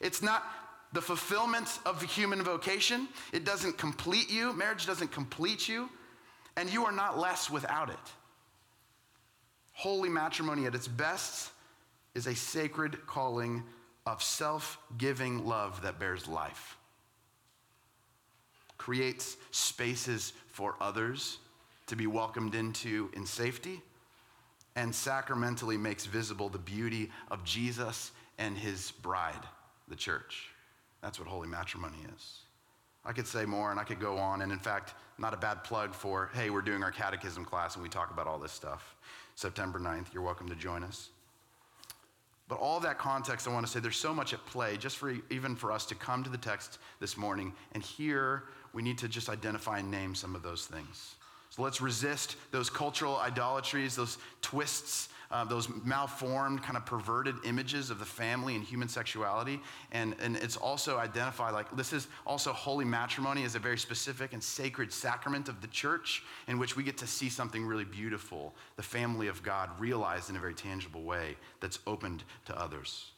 It's 0.00 0.22
not 0.22 0.44
the 0.92 1.00
fulfillment 1.00 1.78
of 1.86 2.00
the 2.00 2.06
human 2.06 2.42
vocation. 2.42 3.08
It 3.32 3.44
doesn't 3.44 3.78
complete 3.78 4.30
you. 4.30 4.52
Marriage 4.52 4.86
doesn't 4.86 5.12
complete 5.12 5.68
you. 5.68 5.88
And 6.56 6.72
you 6.72 6.84
are 6.84 6.92
not 6.92 7.18
less 7.18 7.48
without 7.48 7.90
it. 7.90 7.96
Holy 9.72 10.08
matrimony 10.08 10.66
at 10.66 10.74
its 10.74 10.88
best 10.88 11.52
is 12.14 12.26
a 12.26 12.34
sacred 12.34 13.06
calling 13.06 13.62
of 14.06 14.22
self 14.22 14.78
giving 14.98 15.46
love 15.46 15.80
that 15.82 15.98
bears 15.98 16.26
life, 16.26 16.76
creates 18.76 19.36
spaces 19.52 20.32
for 20.48 20.74
others 20.80 21.38
to 21.86 21.96
be 21.96 22.06
welcomed 22.06 22.54
into 22.54 23.10
in 23.14 23.24
safety, 23.24 23.80
and 24.76 24.94
sacramentally 24.94 25.76
makes 25.76 26.06
visible 26.06 26.48
the 26.48 26.58
beauty 26.58 27.10
of 27.30 27.44
Jesus 27.44 28.10
and 28.38 28.56
his 28.56 28.90
bride, 28.90 29.46
the 29.88 29.96
church. 29.96 30.50
That's 31.02 31.18
what 31.18 31.28
holy 31.28 31.48
matrimony 31.48 31.98
is. 32.14 32.40
I 33.04 33.12
could 33.12 33.26
say 33.26 33.44
more 33.46 33.70
and 33.70 33.80
I 33.80 33.84
could 33.84 34.00
go 34.00 34.18
on. 34.18 34.42
And 34.42 34.52
in 34.52 34.58
fact, 34.58 34.94
not 35.18 35.32
a 35.32 35.36
bad 35.36 35.64
plug 35.64 35.94
for, 35.94 36.30
hey, 36.34 36.50
we're 36.50 36.60
doing 36.62 36.82
our 36.82 36.90
catechism 36.90 37.44
class 37.44 37.74
and 37.74 37.82
we 37.82 37.88
talk 37.88 38.10
about 38.10 38.26
all 38.26 38.38
this 38.38 38.52
stuff. 38.52 38.94
September 39.34 39.78
9th, 39.78 40.12
you're 40.12 40.22
welcome 40.22 40.48
to 40.48 40.54
join 40.54 40.82
us. 40.84 41.10
But 42.48 42.58
all 42.58 42.80
that 42.80 42.98
context, 42.98 43.46
I 43.46 43.52
want 43.52 43.64
to 43.64 43.72
say 43.72 43.78
there's 43.78 43.96
so 43.96 44.12
much 44.12 44.34
at 44.34 44.44
play 44.44 44.76
just 44.76 44.98
for 44.98 45.14
even 45.30 45.54
for 45.54 45.70
us 45.70 45.86
to 45.86 45.94
come 45.94 46.24
to 46.24 46.30
the 46.30 46.36
text 46.36 46.78
this 46.98 47.16
morning. 47.16 47.52
And 47.72 47.82
here 47.82 48.44
we 48.72 48.82
need 48.82 48.98
to 48.98 49.08
just 49.08 49.28
identify 49.28 49.78
and 49.78 49.90
name 49.90 50.14
some 50.14 50.34
of 50.34 50.42
those 50.42 50.66
things. 50.66 51.14
So 51.50 51.62
let's 51.62 51.80
resist 51.80 52.36
those 52.50 52.68
cultural 52.68 53.16
idolatries, 53.18 53.96
those 53.96 54.18
twists 54.42 55.08
uh, 55.30 55.44
those 55.44 55.68
malformed, 55.84 56.62
kind 56.62 56.76
of 56.76 56.84
perverted 56.84 57.36
images 57.44 57.90
of 57.90 57.98
the 57.98 58.04
family 58.04 58.56
and 58.56 58.64
human 58.64 58.88
sexuality. 58.88 59.60
And, 59.92 60.16
and 60.20 60.36
it's 60.36 60.56
also 60.56 60.98
identified 60.98 61.54
like 61.54 61.74
this 61.76 61.92
is 61.92 62.08
also 62.26 62.52
holy 62.52 62.84
matrimony 62.84 63.44
is 63.44 63.54
a 63.54 63.58
very 63.58 63.78
specific 63.78 64.32
and 64.32 64.42
sacred 64.42 64.92
sacrament 64.92 65.48
of 65.48 65.60
the 65.60 65.68
church 65.68 66.22
in 66.48 66.58
which 66.58 66.76
we 66.76 66.82
get 66.82 66.98
to 66.98 67.06
see 67.06 67.28
something 67.28 67.64
really 67.64 67.84
beautiful, 67.84 68.54
the 68.76 68.82
family 68.82 69.28
of 69.28 69.42
God 69.42 69.70
realized 69.78 70.30
in 70.30 70.36
a 70.36 70.40
very 70.40 70.54
tangible 70.54 71.02
way 71.02 71.36
that's 71.60 71.78
opened 71.86 72.24
to 72.46 72.58
others. 72.58 73.12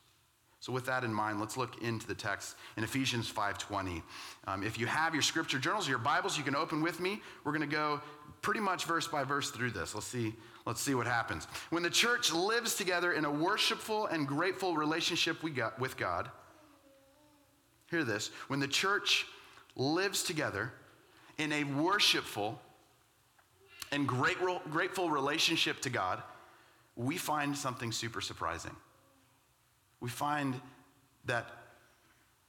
So 0.63 0.73
with 0.73 0.87
that 0.87 1.03
in 1.03 1.13
mind, 1.13 1.41
let's 1.41 1.57
look 1.57 1.83
into 1.83 2.07
the 2.07 2.15
text 2.15 2.55
in 2.77 2.85
Ephesians 2.85 3.29
5:20. 3.29 4.01
Um, 4.47 4.63
if 4.63 4.79
you 4.79 4.87
have 4.87 5.13
your 5.13 5.23
scripture 5.23 5.59
journals 5.59 5.89
your 5.89 5.99
Bibles, 5.99 6.39
you 6.39 6.45
can 6.45 6.55
open 6.55 6.83
with 6.83 7.01
me. 7.01 7.21
We're 7.43 7.51
going 7.51 7.69
to 7.69 7.77
go 7.77 8.01
pretty 8.43 8.61
much 8.61 8.85
verse 8.85 9.09
by 9.09 9.25
verse 9.25 9.51
through 9.51 9.73
this. 9.73 9.93
Let's 9.93 10.07
see. 10.07 10.35
Let's 10.65 10.81
see 10.81 10.95
what 10.95 11.07
happens. 11.07 11.47
When 11.71 11.83
the 11.83 11.91
church 11.91 12.33
lives 12.33 12.75
together 12.75 13.13
in 13.13 13.25
a 13.25 13.31
worshipful 13.31 14.07
and 14.07 14.27
grateful 14.27 14.77
relationship 14.77 15.43
we 15.43 15.51
got 15.51 15.79
with 15.79 15.97
God, 15.97 16.31
hear 17.91 18.05
this. 18.05 18.31
When 18.49 18.61
the 18.61 18.69
church 18.69 19.27
lives 19.75 20.23
together 20.23 20.73
in 21.39 21.53
a 21.53 21.65
worshipful 21.65 22.61
and 23.91 24.07
grateful 24.07 25.11
relationship 25.11 25.81
to 25.81 25.91
God, 25.91 26.23
we 26.97 27.17
find 27.17 27.57
something 27.57 27.91
super 27.91 28.21
surprising 28.21 28.77
we 30.03 30.11
find 30.11 30.61
that 31.27 31.47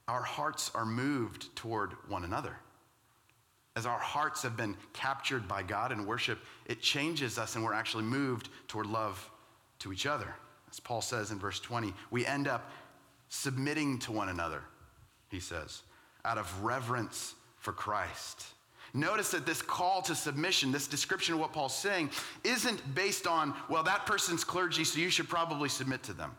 our 0.08 0.22
hearts 0.22 0.72
are 0.74 0.84
moved 0.84 1.54
toward 1.54 1.92
one 2.08 2.24
another. 2.24 2.56
As 3.76 3.86
our 3.86 3.98
hearts 3.98 4.42
have 4.42 4.56
been 4.56 4.76
captured 4.92 5.48
by 5.48 5.62
God 5.62 5.90
in 5.90 6.06
worship, 6.06 6.38
it 6.66 6.80
changes 6.80 7.38
us 7.38 7.56
and 7.56 7.64
we're 7.64 7.72
actually 7.72 8.04
moved 8.04 8.48
toward 8.68 8.86
love 8.86 9.30
to 9.80 9.92
each 9.92 10.06
other. 10.06 10.32
As 10.70 10.78
Paul 10.78 11.00
says 11.00 11.30
in 11.30 11.38
verse 11.38 11.60
20, 11.60 11.92
we 12.10 12.24
end 12.24 12.46
up 12.46 12.70
submitting 13.28 13.98
to 14.00 14.12
one 14.12 14.28
another, 14.28 14.62
he 15.28 15.40
says, 15.40 15.82
out 16.24 16.38
of 16.38 16.62
reverence 16.62 17.34
for 17.58 17.72
Christ. 17.72 18.46
Notice 18.92 19.32
that 19.32 19.44
this 19.44 19.60
call 19.60 20.02
to 20.02 20.14
submission, 20.14 20.70
this 20.70 20.86
description 20.86 21.34
of 21.34 21.40
what 21.40 21.52
Paul's 21.52 21.76
saying, 21.76 22.10
isn't 22.44 22.94
based 22.94 23.26
on, 23.26 23.52
well, 23.68 23.82
that 23.82 24.06
person's 24.06 24.44
clergy, 24.44 24.84
so 24.84 25.00
you 25.00 25.10
should 25.10 25.28
probably 25.28 25.68
submit 25.68 26.04
to 26.04 26.12
them. 26.12 26.30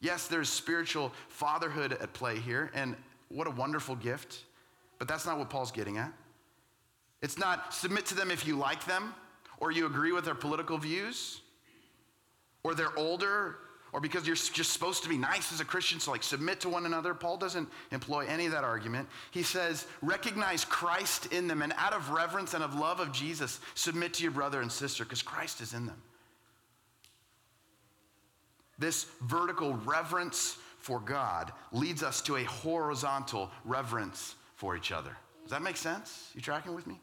Yes, 0.00 0.26
there's 0.26 0.48
spiritual 0.48 1.12
fatherhood 1.28 1.92
at 1.92 2.14
play 2.14 2.38
here, 2.38 2.70
and 2.74 2.96
what 3.28 3.46
a 3.46 3.50
wonderful 3.50 3.96
gift. 3.96 4.44
But 4.98 5.08
that's 5.08 5.26
not 5.26 5.38
what 5.38 5.50
Paul's 5.50 5.72
getting 5.72 5.98
at. 5.98 6.12
It's 7.24 7.38
not 7.38 7.72
submit 7.72 8.04
to 8.06 8.14
them 8.14 8.30
if 8.30 8.46
you 8.46 8.54
like 8.54 8.84
them, 8.84 9.14
or 9.56 9.72
you 9.72 9.86
agree 9.86 10.12
with 10.12 10.26
their 10.26 10.34
political 10.34 10.76
views, 10.76 11.40
or 12.62 12.74
they're 12.74 12.96
older, 12.98 13.56
or 13.94 14.00
because 14.00 14.26
you're 14.26 14.36
just 14.36 14.74
supposed 14.74 15.02
to 15.04 15.08
be 15.08 15.16
nice 15.16 15.50
as 15.50 15.58
a 15.58 15.64
Christian, 15.64 15.98
so 15.98 16.10
like 16.10 16.22
submit 16.22 16.60
to 16.60 16.68
one 16.68 16.84
another. 16.84 17.14
Paul 17.14 17.38
doesn't 17.38 17.66
employ 17.92 18.26
any 18.26 18.44
of 18.44 18.52
that 18.52 18.62
argument. 18.62 19.08
He 19.30 19.42
says, 19.42 19.86
recognize 20.02 20.66
Christ 20.66 21.32
in 21.32 21.48
them, 21.48 21.62
and 21.62 21.72
out 21.78 21.94
of 21.94 22.10
reverence 22.10 22.52
and 22.52 22.62
of 22.62 22.74
love 22.74 23.00
of 23.00 23.10
Jesus, 23.10 23.58
submit 23.74 24.12
to 24.14 24.22
your 24.22 24.32
brother 24.32 24.60
and 24.60 24.70
sister, 24.70 25.02
because 25.04 25.22
Christ 25.22 25.62
is 25.62 25.72
in 25.72 25.86
them. 25.86 26.02
This 28.78 29.06
vertical 29.22 29.72
reverence 29.86 30.58
for 30.78 31.00
God 31.00 31.52
leads 31.72 32.02
us 32.02 32.20
to 32.22 32.36
a 32.36 32.44
horizontal 32.44 33.50
reverence 33.64 34.34
for 34.56 34.76
each 34.76 34.92
other. 34.92 35.16
Does 35.44 35.52
that 35.52 35.62
make 35.62 35.78
sense? 35.78 36.30
You 36.34 36.42
tracking 36.42 36.74
with 36.74 36.86
me? 36.86 37.00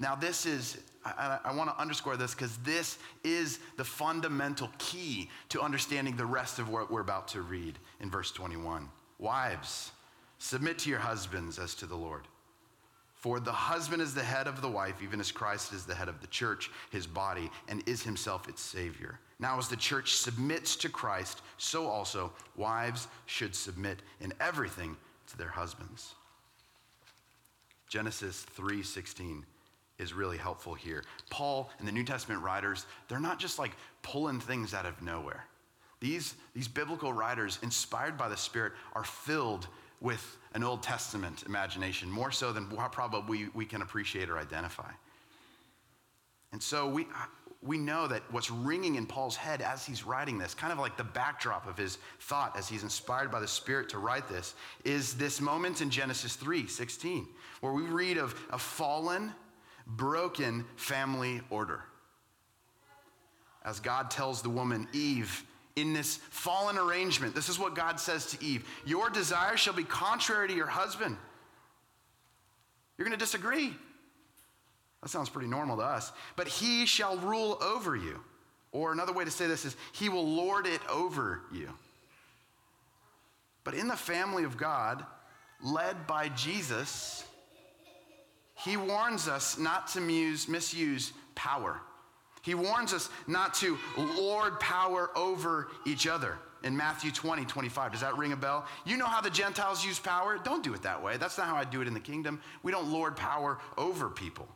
Now, 0.00 0.14
this 0.14 0.46
is, 0.46 0.78
I, 1.04 1.38
I 1.44 1.54
want 1.54 1.68
to 1.68 1.78
underscore 1.78 2.16
this 2.16 2.34
because 2.34 2.56
this 2.58 2.98
is 3.22 3.60
the 3.76 3.84
fundamental 3.84 4.70
key 4.78 5.28
to 5.50 5.60
understanding 5.60 6.16
the 6.16 6.24
rest 6.24 6.58
of 6.58 6.70
what 6.70 6.90
we're 6.90 7.02
about 7.02 7.28
to 7.28 7.42
read 7.42 7.78
in 8.00 8.10
verse 8.10 8.32
21. 8.32 8.88
Wives, 9.18 9.92
submit 10.38 10.78
to 10.80 10.90
your 10.90 10.98
husbands 10.98 11.58
as 11.58 11.74
to 11.76 11.86
the 11.86 11.94
Lord. 11.94 12.22
For 13.14 13.38
the 13.38 13.52
husband 13.52 14.00
is 14.00 14.14
the 14.14 14.22
head 14.22 14.46
of 14.46 14.62
the 14.62 14.70
wife, 14.70 15.02
even 15.02 15.20
as 15.20 15.30
Christ 15.30 15.74
is 15.74 15.84
the 15.84 15.94
head 15.94 16.08
of 16.08 16.22
the 16.22 16.26
church, 16.28 16.70
his 16.90 17.06
body, 17.06 17.50
and 17.68 17.86
is 17.86 18.02
himself 18.02 18.48
its 18.48 18.62
Savior. 18.62 19.20
Now, 19.38 19.58
as 19.58 19.68
the 19.68 19.76
church 19.76 20.16
submits 20.16 20.74
to 20.76 20.88
Christ, 20.88 21.42
so 21.58 21.86
also 21.86 22.32
wives 22.56 23.08
should 23.26 23.54
submit 23.54 23.98
in 24.22 24.32
everything 24.40 24.96
to 25.26 25.36
their 25.36 25.48
husbands. 25.48 26.14
Genesis 27.90 28.46
3:16 28.56 29.44
is 30.00 30.12
really 30.14 30.38
helpful 30.38 30.74
here. 30.74 31.04
Paul 31.28 31.70
and 31.78 31.86
the 31.86 31.92
New 31.92 32.04
Testament 32.04 32.42
writers, 32.42 32.86
they're 33.08 33.20
not 33.20 33.38
just 33.38 33.58
like 33.58 33.72
pulling 34.02 34.40
things 34.40 34.74
out 34.74 34.86
of 34.86 35.00
nowhere. 35.02 35.44
These, 36.00 36.34
these 36.54 36.66
biblical 36.66 37.12
writers, 37.12 37.58
inspired 37.62 38.16
by 38.16 38.28
the 38.28 38.36
Spirit, 38.36 38.72
are 38.94 39.04
filled 39.04 39.68
with 40.00 40.38
an 40.54 40.64
Old 40.64 40.82
Testament 40.82 41.44
imagination, 41.46 42.10
more 42.10 42.32
so 42.32 42.52
than 42.52 42.66
probably 42.66 43.48
we, 43.54 43.66
can 43.66 43.82
appreciate 43.82 44.30
or 44.30 44.38
identify. 44.38 44.90
And 46.52 46.62
so 46.62 46.88
we, 46.88 47.06
we 47.62 47.76
know 47.76 48.06
that 48.08 48.22
what's 48.30 48.50
ringing 48.50 48.94
in 48.94 49.06
Paul's 49.06 49.36
head 49.36 49.60
as 49.60 49.84
he's 49.84 50.04
writing 50.04 50.38
this, 50.38 50.54
kind 50.54 50.72
of 50.72 50.78
like 50.78 50.96
the 50.96 51.04
backdrop 51.04 51.68
of 51.68 51.76
his 51.76 51.98
thought 52.20 52.56
as 52.56 52.68
he's 52.68 52.82
inspired 52.82 53.30
by 53.30 53.40
the 53.40 53.48
Spirit 53.48 53.90
to 53.90 53.98
write 53.98 54.28
this, 54.28 54.54
is 54.84 55.14
this 55.14 55.40
moment 55.40 55.82
in 55.82 55.90
Genesis 55.90 56.34
3 56.36 56.66
16, 56.66 57.28
where 57.60 57.74
we 57.74 57.82
read 57.82 58.16
of 58.16 58.34
a 58.50 58.58
fallen, 58.58 59.32
broken 59.96 60.64
family 60.76 61.40
order. 61.50 61.82
As 63.64 63.80
God 63.80 64.10
tells 64.10 64.42
the 64.42 64.48
woman, 64.48 64.88
Eve, 64.92 65.44
in 65.76 65.92
this 65.92 66.16
fallen 66.16 66.76
arrangement. 66.76 67.34
This 67.34 67.48
is 67.48 67.58
what 67.58 67.74
God 67.74 68.00
says 68.00 68.26
to 68.26 68.44
Eve 68.44 68.64
Your 68.84 69.10
desire 69.10 69.56
shall 69.56 69.74
be 69.74 69.84
contrary 69.84 70.48
to 70.48 70.54
your 70.54 70.66
husband. 70.66 71.16
You're 72.96 73.06
going 73.06 73.18
to 73.18 73.24
disagree. 73.24 73.74
That 75.02 75.08
sounds 75.08 75.30
pretty 75.30 75.48
normal 75.48 75.78
to 75.78 75.82
us. 75.82 76.12
But 76.36 76.48
he 76.48 76.84
shall 76.84 77.16
rule 77.16 77.58
over 77.62 77.96
you. 77.96 78.20
Or 78.72 78.92
another 78.92 79.12
way 79.12 79.24
to 79.24 79.30
say 79.30 79.46
this 79.46 79.64
is, 79.64 79.74
he 79.92 80.08
will 80.08 80.26
lord 80.26 80.66
it 80.66 80.80
over 80.88 81.40
you. 81.50 81.70
But 83.64 83.74
in 83.74 83.88
the 83.88 83.96
family 83.96 84.44
of 84.44 84.56
God, 84.56 85.04
led 85.62 86.06
by 86.06 86.28
Jesus, 86.28 87.24
he 88.64 88.76
warns 88.76 89.26
us 89.26 89.58
not 89.58 89.88
to 89.88 90.00
muse, 90.00 90.48
misuse 90.48 91.12
power. 91.34 91.80
He 92.42 92.54
warns 92.54 92.92
us 92.92 93.08
not 93.26 93.54
to 93.54 93.78
lord 93.96 94.60
power 94.60 95.10
over 95.16 95.68
each 95.86 96.06
other 96.06 96.38
in 96.62 96.76
Matthew 96.76 97.10
20, 97.10 97.44
25. 97.46 97.92
Does 97.92 98.00
that 98.02 98.16
ring 98.18 98.32
a 98.32 98.36
bell? 98.36 98.66
You 98.84 98.96
know 98.96 99.06
how 99.06 99.20
the 99.20 99.30
Gentiles 99.30 99.84
use 99.84 99.98
power? 99.98 100.38
Don't 100.42 100.62
do 100.62 100.74
it 100.74 100.82
that 100.82 101.02
way. 101.02 101.16
That's 101.16 101.38
not 101.38 101.46
how 101.46 101.56
I 101.56 101.64
do 101.64 101.80
it 101.80 101.88
in 101.88 101.94
the 101.94 102.00
kingdom. 102.00 102.40
We 102.62 102.70
don't 102.70 102.90
lord 102.92 103.16
power 103.16 103.58
over 103.78 104.08
people. 104.08 104.48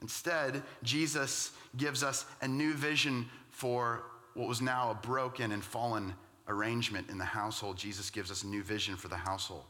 Instead, 0.00 0.62
Jesus 0.82 1.52
gives 1.76 2.02
us 2.02 2.24
a 2.40 2.46
new 2.48 2.74
vision 2.74 3.26
for 3.50 4.04
what 4.34 4.48
was 4.48 4.60
now 4.60 4.90
a 4.90 4.94
broken 4.94 5.50
and 5.52 5.64
fallen 5.64 6.14
arrangement 6.46 7.08
in 7.10 7.18
the 7.18 7.24
household. 7.24 7.76
Jesus 7.76 8.10
gives 8.10 8.30
us 8.30 8.42
a 8.42 8.46
new 8.46 8.62
vision 8.62 8.96
for 8.96 9.08
the 9.08 9.16
household, 9.16 9.64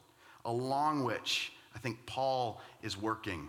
along 0.45 1.05
which 1.05 1.53
I 1.75 1.79
think 1.79 2.05
Paul 2.07 2.61
is 2.83 3.01
working 3.01 3.49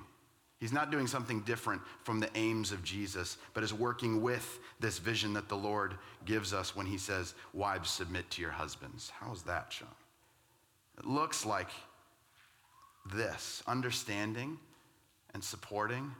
He's 0.59 0.71
not 0.71 0.89
doing 0.89 1.05
something 1.05 1.41
different 1.41 1.81
from 2.03 2.19
the 2.19 2.29
aims 2.35 2.71
of 2.71 2.83
Jesus, 2.83 3.37
but 3.53 3.63
is 3.63 3.73
working 3.73 4.21
with 4.21 4.59
this 4.79 4.99
vision 4.99 5.33
that 5.33 5.49
the 5.49 5.57
Lord 5.57 5.95
gives 6.23 6.53
us 6.53 6.75
when 6.75 6.85
he 6.85 6.97
says, 6.97 7.35
Wives, 7.53 7.89
submit 7.89 8.29
to 8.31 8.41
your 8.41 8.51
husbands. 8.51 9.11
How 9.19 9.33
is 9.33 9.43
that, 9.43 9.71
Sean? 9.71 9.87
It 10.97 11.05
looks 11.05 11.45
like 11.45 11.67
this 13.13 13.61
understanding 13.67 14.57
and 15.33 15.43
supporting 15.43 16.11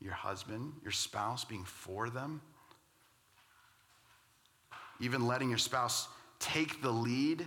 your 0.00 0.14
husband, 0.14 0.72
your 0.82 0.92
spouse, 0.92 1.44
being 1.44 1.64
for 1.64 2.08
them, 2.08 2.40
even 5.00 5.26
letting 5.26 5.48
your 5.48 5.58
spouse 5.58 6.08
take 6.38 6.80
the 6.80 6.92
lead 6.92 7.46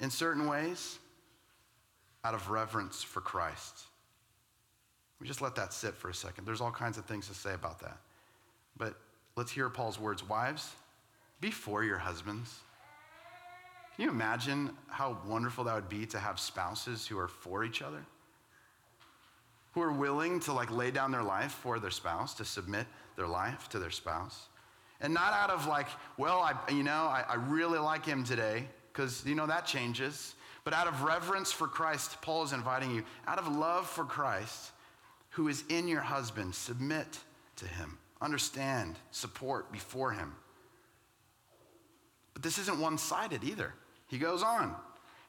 in 0.00 0.10
certain 0.10 0.48
ways 0.48 0.98
out 2.24 2.34
of 2.34 2.50
reverence 2.50 3.02
for 3.02 3.20
Christ. 3.20 3.80
We 5.20 5.26
just 5.26 5.40
let 5.40 5.54
that 5.56 5.72
sit 5.72 5.94
for 5.94 6.08
a 6.08 6.14
second. 6.14 6.46
There's 6.46 6.60
all 6.60 6.70
kinds 6.70 6.98
of 6.98 7.04
things 7.04 7.28
to 7.28 7.34
say 7.34 7.54
about 7.54 7.80
that. 7.80 7.98
But 8.76 8.94
let's 9.36 9.52
hear 9.52 9.68
Paul's 9.68 9.98
words. 9.98 10.28
Wives, 10.28 10.72
be 11.40 11.50
for 11.50 11.84
your 11.84 11.98
husbands. 11.98 12.60
Can 13.94 14.04
you 14.06 14.10
imagine 14.10 14.70
how 14.88 15.18
wonderful 15.26 15.64
that 15.64 15.74
would 15.74 15.88
be 15.88 16.06
to 16.06 16.18
have 16.18 16.40
spouses 16.40 17.06
who 17.06 17.18
are 17.18 17.28
for 17.28 17.62
each 17.62 17.82
other? 17.82 18.04
Who 19.72 19.82
are 19.82 19.92
willing 19.92 20.40
to 20.40 20.52
like 20.52 20.70
lay 20.70 20.90
down 20.90 21.12
their 21.12 21.22
life 21.22 21.52
for 21.52 21.78
their 21.78 21.90
spouse, 21.90 22.34
to 22.34 22.44
submit 22.44 22.86
their 23.16 23.26
life 23.26 23.68
to 23.70 23.78
their 23.78 23.90
spouse. 23.90 24.48
And 25.00 25.12
not 25.12 25.32
out 25.32 25.50
of 25.50 25.66
like, 25.66 25.88
well, 26.16 26.40
I, 26.40 26.54
you 26.72 26.82
know, 26.82 26.92
I, 26.92 27.24
I 27.28 27.34
really 27.34 27.78
like 27.78 28.06
him 28.06 28.24
today, 28.24 28.66
because, 28.92 29.24
you 29.26 29.34
know, 29.34 29.46
that 29.46 29.66
changes. 29.66 30.34
But 30.64 30.74
out 30.74 30.86
of 30.86 31.02
reverence 31.02 31.50
for 31.50 31.66
Christ, 31.66 32.20
Paul 32.22 32.44
is 32.44 32.52
inviting 32.52 32.94
you, 32.94 33.04
out 33.26 33.38
of 33.38 33.48
love 33.48 33.88
for 33.88 34.04
Christ, 34.04 34.72
who 35.30 35.48
is 35.48 35.64
in 35.68 35.88
your 35.88 36.00
husband, 36.00 36.54
submit 36.54 37.18
to 37.56 37.66
him. 37.66 37.98
Understand, 38.20 38.96
support 39.10 39.72
before 39.72 40.12
him. 40.12 40.34
But 42.34 42.42
this 42.42 42.58
isn't 42.58 42.78
one 42.78 42.98
sided 42.98 43.42
either. 43.44 43.74
He 44.06 44.18
goes 44.18 44.42
on. 44.42 44.76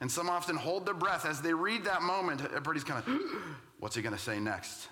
And 0.01 0.11
some 0.11 0.29
often 0.29 0.55
hold 0.55 0.85
their 0.85 0.93
breath 0.93 1.25
as 1.25 1.41
they 1.41 1.53
read 1.53 1.85
that 1.85 2.01
moment. 2.01 2.41
Everybody's 2.41 2.83
kind 2.83 3.03
of, 3.05 3.21
what's 3.79 3.95
he 3.95 4.01
going 4.01 4.15
to 4.15 4.21
say 4.21 4.39
next? 4.39 4.89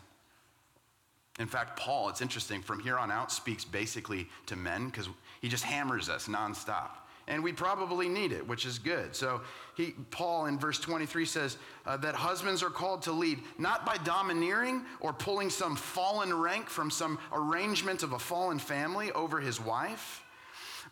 In 1.39 1.47
fact, 1.47 1.79
Paul, 1.79 2.09
it's 2.09 2.21
interesting, 2.21 2.61
from 2.61 2.79
here 2.79 2.97
on 2.97 3.11
out, 3.11 3.31
speaks 3.31 3.65
basically 3.65 4.27
to 4.47 4.55
men 4.55 4.87
because 4.87 5.09
he 5.41 5.49
just 5.49 5.63
hammers 5.63 6.09
us 6.09 6.27
nonstop. 6.27 6.89
And 7.31 7.41
we 7.41 7.53
probably 7.53 8.09
need 8.09 8.33
it, 8.33 8.45
which 8.45 8.65
is 8.65 8.77
good. 8.77 9.15
So 9.15 9.39
he, 9.75 9.95
Paul 10.11 10.47
in 10.47 10.59
verse 10.59 10.77
23 10.79 11.25
says 11.25 11.57
uh, 11.85 11.95
that 11.97 12.13
husbands 12.13 12.61
are 12.61 12.69
called 12.69 13.03
to 13.03 13.13
lead 13.13 13.39
not 13.57 13.85
by 13.85 13.95
domineering 14.03 14.83
or 14.99 15.13
pulling 15.13 15.49
some 15.49 15.77
fallen 15.77 16.33
rank 16.33 16.69
from 16.69 16.91
some 16.91 17.17
arrangement 17.31 18.03
of 18.03 18.11
a 18.11 18.19
fallen 18.19 18.59
family 18.59 19.13
over 19.13 19.39
his 19.39 19.61
wife, 19.61 20.21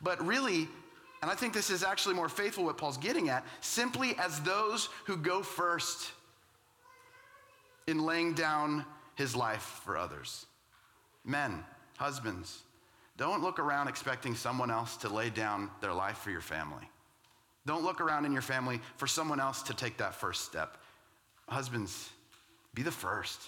but 0.02 0.26
really, 0.26 0.70
and 1.22 1.30
I 1.30 1.36
think 1.36 1.54
this 1.54 1.70
is 1.70 1.84
actually 1.84 2.16
more 2.16 2.30
faithful 2.30 2.64
what 2.64 2.78
Paul's 2.78 2.98
getting 2.98 3.28
at, 3.28 3.46
simply 3.60 4.16
as 4.18 4.40
those 4.40 4.88
who 5.04 5.18
go 5.18 5.44
first 5.44 6.14
in 7.86 8.06
laying 8.06 8.34
down 8.34 8.86
his 9.16 9.36
life 9.36 9.82
for 9.84 9.98
others. 9.98 10.46
Men, 11.26 11.66
husbands, 11.98 12.64
don't 13.20 13.44
look 13.44 13.60
around 13.60 13.90
expecting 13.90 14.34
someone 14.34 14.72
else 14.72 14.96
to 14.96 15.10
lay 15.10 15.30
down 15.30 15.70
their 15.82 15.94
life 15.94 16.20
for 16.20 16.32
your 16.32 16.40
family. 16.40 16.90
Don't 17.66 17.84
look 17.84 18.00
around 18.00 18.26
in 18.26 18.32
your 18.32 18.42
family 18.42 18.80
for 18.96 19.08
someone 19.08 19.42
else 19.42 19.62
to 19.64 19.74
take 19.74 19.98
that 19.98 20.16
first 20.16 20.46
step. 20.46 20.78
Husbands, 21.50 22.10
be 22.74 22.82
the 22.82 22.92
first. 22.92 23.42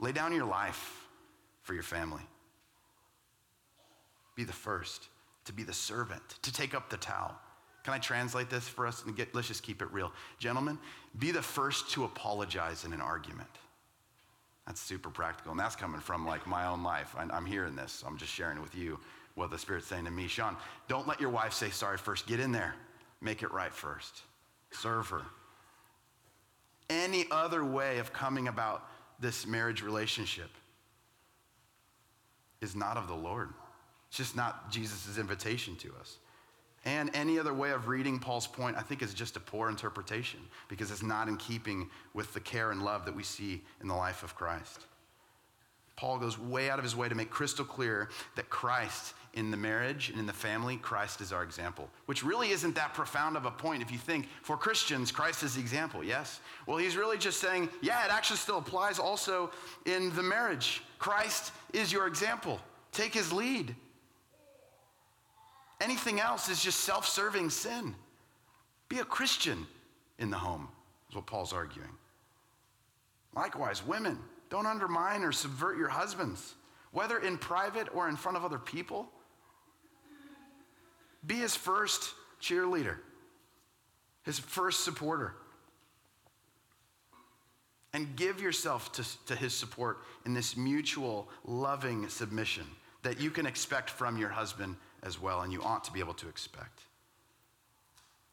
Lay 0.00 0.10
down 0.10 0.34
your 0.34 0.44
life 0.44 1.06
for 1.62 1.72
your 1.72 1.84
family. 1.84 2.22
Be 4.34 4.42
the 4.42 4.52
first 4.52 5.08
to 5.44 5.52
be 5.52 5.62
the 5.62 5.72
servant, 5.72 6.22
to 6.42 6.52
take 6.52 6.74
up 6.74 6.90
the 6.90 6.96
towel. 6.96 7.34
Can 7.84 7.94
I 7.94 7.98
translate 7.98 8.50
this 8.50 8.66
for 8.66 8.86
us 8.88 9.04
and 9.06 9.16
get 9.16 9.34
let's 9.34 9.48
just 9.48 9.62
keep 9.62 9.82
it 9.82 9.92
real. 9.92 10.12
Gentlemen, 10.38 10.78
be 11.18 11.30
the 11.30 11.42
first 11.42 11.90
to 11.92 12.04
apologize 12.04 12.84
in 12.84 12.92
an 12.92 13.00
argument. 13.00 13.50
That's 14.66 14.80
super 14.80 15.10
practical. 15.10 15.50
And 15.50 15.60
that's 15.60 15.76
coming 15.76 16.00
from 16.00 16.26
like 16.26 16.46
my 16.46 16.66
own 16.66 16.82
life. 16.82 17.14
I'm 17.18 17.46
hearing 17.46 17.74
this. 17.74 18.04
I'm 18.06 18.16
just 18.16 18.32
sharing 18.32 18.60
with 18.62 18.74
you 18.74 18.98
what 19.34 19.50
the 19.50 19.58
Spirit's 19.58 19.86
saying 19.86 20.04
to 20.04 20.10
me. 20.10 20.28
Sean, 20.28 20.56
don't 20.88 21.08
let 21.08 21.20
your 21.20 21.30
wife 21.30 21.52
say 21.52 21.70
sorry 21.70 21.98
first. 21.98 22.26
Get 22.26 22.38
in 22.38 22.52
there. 22.52 22.74
Make 23.20 23.42
it 23.42 23.52
right 23.52 23.74
first. 23.74 24.22
Serve 24.70 25.08
her. 25.08 25.22
Any 26.90 27.26
other 27.30 27.64
way 27.64 27.98
of 27.98 28.12
coming 28.12 28.48
about 28.48 28.88
this 29.20 29.46
marriage 29.46 29.82
relationship 29.82 30.50
is 32.60 32.76
not 32.76 32.96
of 32.96 33.08
the 33.08 33.14
Lord. 33.14 33.50
It's 34.08 34.18
just 34.18 34.36
not 34.36 34.70
Jesus' 34.70 35.18
invitation 35.18 35.76
to 35.76 35.92
us. 36.00 36.18
And 36.84 37.10
any 37.14 37.38
other 37.38 37.54
way 37.54 37.70
of 37.70 37.86
reading 37.86 38.18
Paul's 38.18 38.46
point, 38.46 38.76
I 38.76 38.80
think, 38.80 39.02
is 39.02 39.14
just 39.14 39.36
a 39.36 39.40
poor 39.40 39.68
interpretation 39.68 40.40
because 40.68 40.90
it's 40.90 41.02
not 41.02 41.28
in 41.28 41.36
keeping 41.36 41.88
with 42.12 42.34
the 42.34 42.40
care 42.40 42.72
and 42.72 42.82
love 42.82 43.04
that 43.04 43.14
we 43.14 43.22
see 43.22 43.62
in 43.80 43.88
the 43.88 43.94
life 43.94 44.22
of 44.22 44.34
Christ. 44.34 44.86
Paul 45.94 46.18
goes 46.18 46.38
way 46.38 46.70
out 46.70 46.78
of 46.78 46.84
his 46.84 46.96
way 46.96 47.08
to 47.08 47.14
make 47.14 47.30
crystal 47.30 47.64
clear 47.64 48.08
that 48.34 48.50
Christ 48.50 49.14
in 49.34 49.50
the 49.50 49.56
marriage 49.56 50.10
and 50.10 50.18
in 50.18 50.26
the 50.26 50.32
family, 50.32 50.76
Christ 50.76 51.20
is 51.20 51.32
our 51.32 51.42
example, 51.42 51.88
which 52.06 52.24
really 52.24 52.50
isn't 52.50 52.74
that 52.74 52.92
profound 52.92 53.36
of 53.36 53.46
a 53.46 53.50
point 53.50 53.82
if 53.82 53.90
you 53.90 53.98
think 53.98 54.28
for 54.42 54.56
Christians, 54.56 55.12
Christ 55.12 55.42
is 55.42 55.54
the 55.54 55.60
example, 55.60 56.02
yes? 56.02 56.40
Well, 56.66 56.76
he's 56.76 56.96
really 56.96 57.18
just 57.18 57.40
saying, 57.40 57.68
yeah, 57.80 58.04
it 58.04 58.10
actually 58.10 58.38
still 58.38 58.58
applies 58.58 58.98
also 58.98 59.50
in 59.86 60.14
the 60.16 60.22
marriage. 60.22 60.82
Christ 60.98 61.52
is 61.72 61.92
your 61.92 62.06
example. 62.06 62.60
Take 62.90 63.14
his 63.14 63.32
lead. 63.32 63.74
Anything 65.82 66.20
else 66.20 66.48
is 66.48 66.62
just 66.62 66.80
self 66.80 67.08
serving 67.08 67.50
sin. 67.50 67.94
Be 68.88 69.00
a 69.00 69.04
Christian 69.04 69.66
in 70.18 70.30
the 70.30 70.38
home, 70.38 70.68
is 71.10 71.16
what 71.16 71.26
Paul's 71.26 71.52
arguing. 71.52 71.90
Likewise, 73.34 73.84
women, 73.84 74.18
don't 74.48 74.66
undermine 74.66 75.22
or 75.22 75.32
subvert 75.32 75.76
your 75.76 75.88
husbands, 75.88 76.54
whether 76.92 77.18
in 77.18 77.36
private 77.36 77.88
or 77.94 78.08
in 78.08 78.14
front 78.16 78.36
of 78.36 78.44
other 78.44 78.58
people. 78.58 79.08
Be 81.26 81.36
his 81.36 81.56
first 81.56 82.14
cheerleader, 82.40 82.96
his 84.22 84.38
first 84.38 84.84
supporter. 84.84 85.34
And 87.94 88.14
give 88.16 88.40
yourself 88.40 88.92
to, 88.92 89.04
to 89.26 89.36
his 89.36 89.52
support 89.52 89.98
in 90.24 90.32
this 90.32 90.56
mutual, 90.56 91.28
loving 91.44 92.08
submission 92.08 92.64
that 93.02 93.20
you 93.20 93.30
can 93.30 93.46
expect 93.46 93.90
from 93.90 94.16
your 94.16 94.30
husband 94.30 94.76
as 95.02 95.20
well, 95.20 95.42
and 95.42 95.52
you 95.52 95.62
ought 95.62 95.84
to 95.84 95.92
be 95.92 96.00
able 96.00 96.14
to 96.14 96.28
expect 96.28 96.82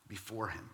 before 0.08 0.50
him. 0.50 0.70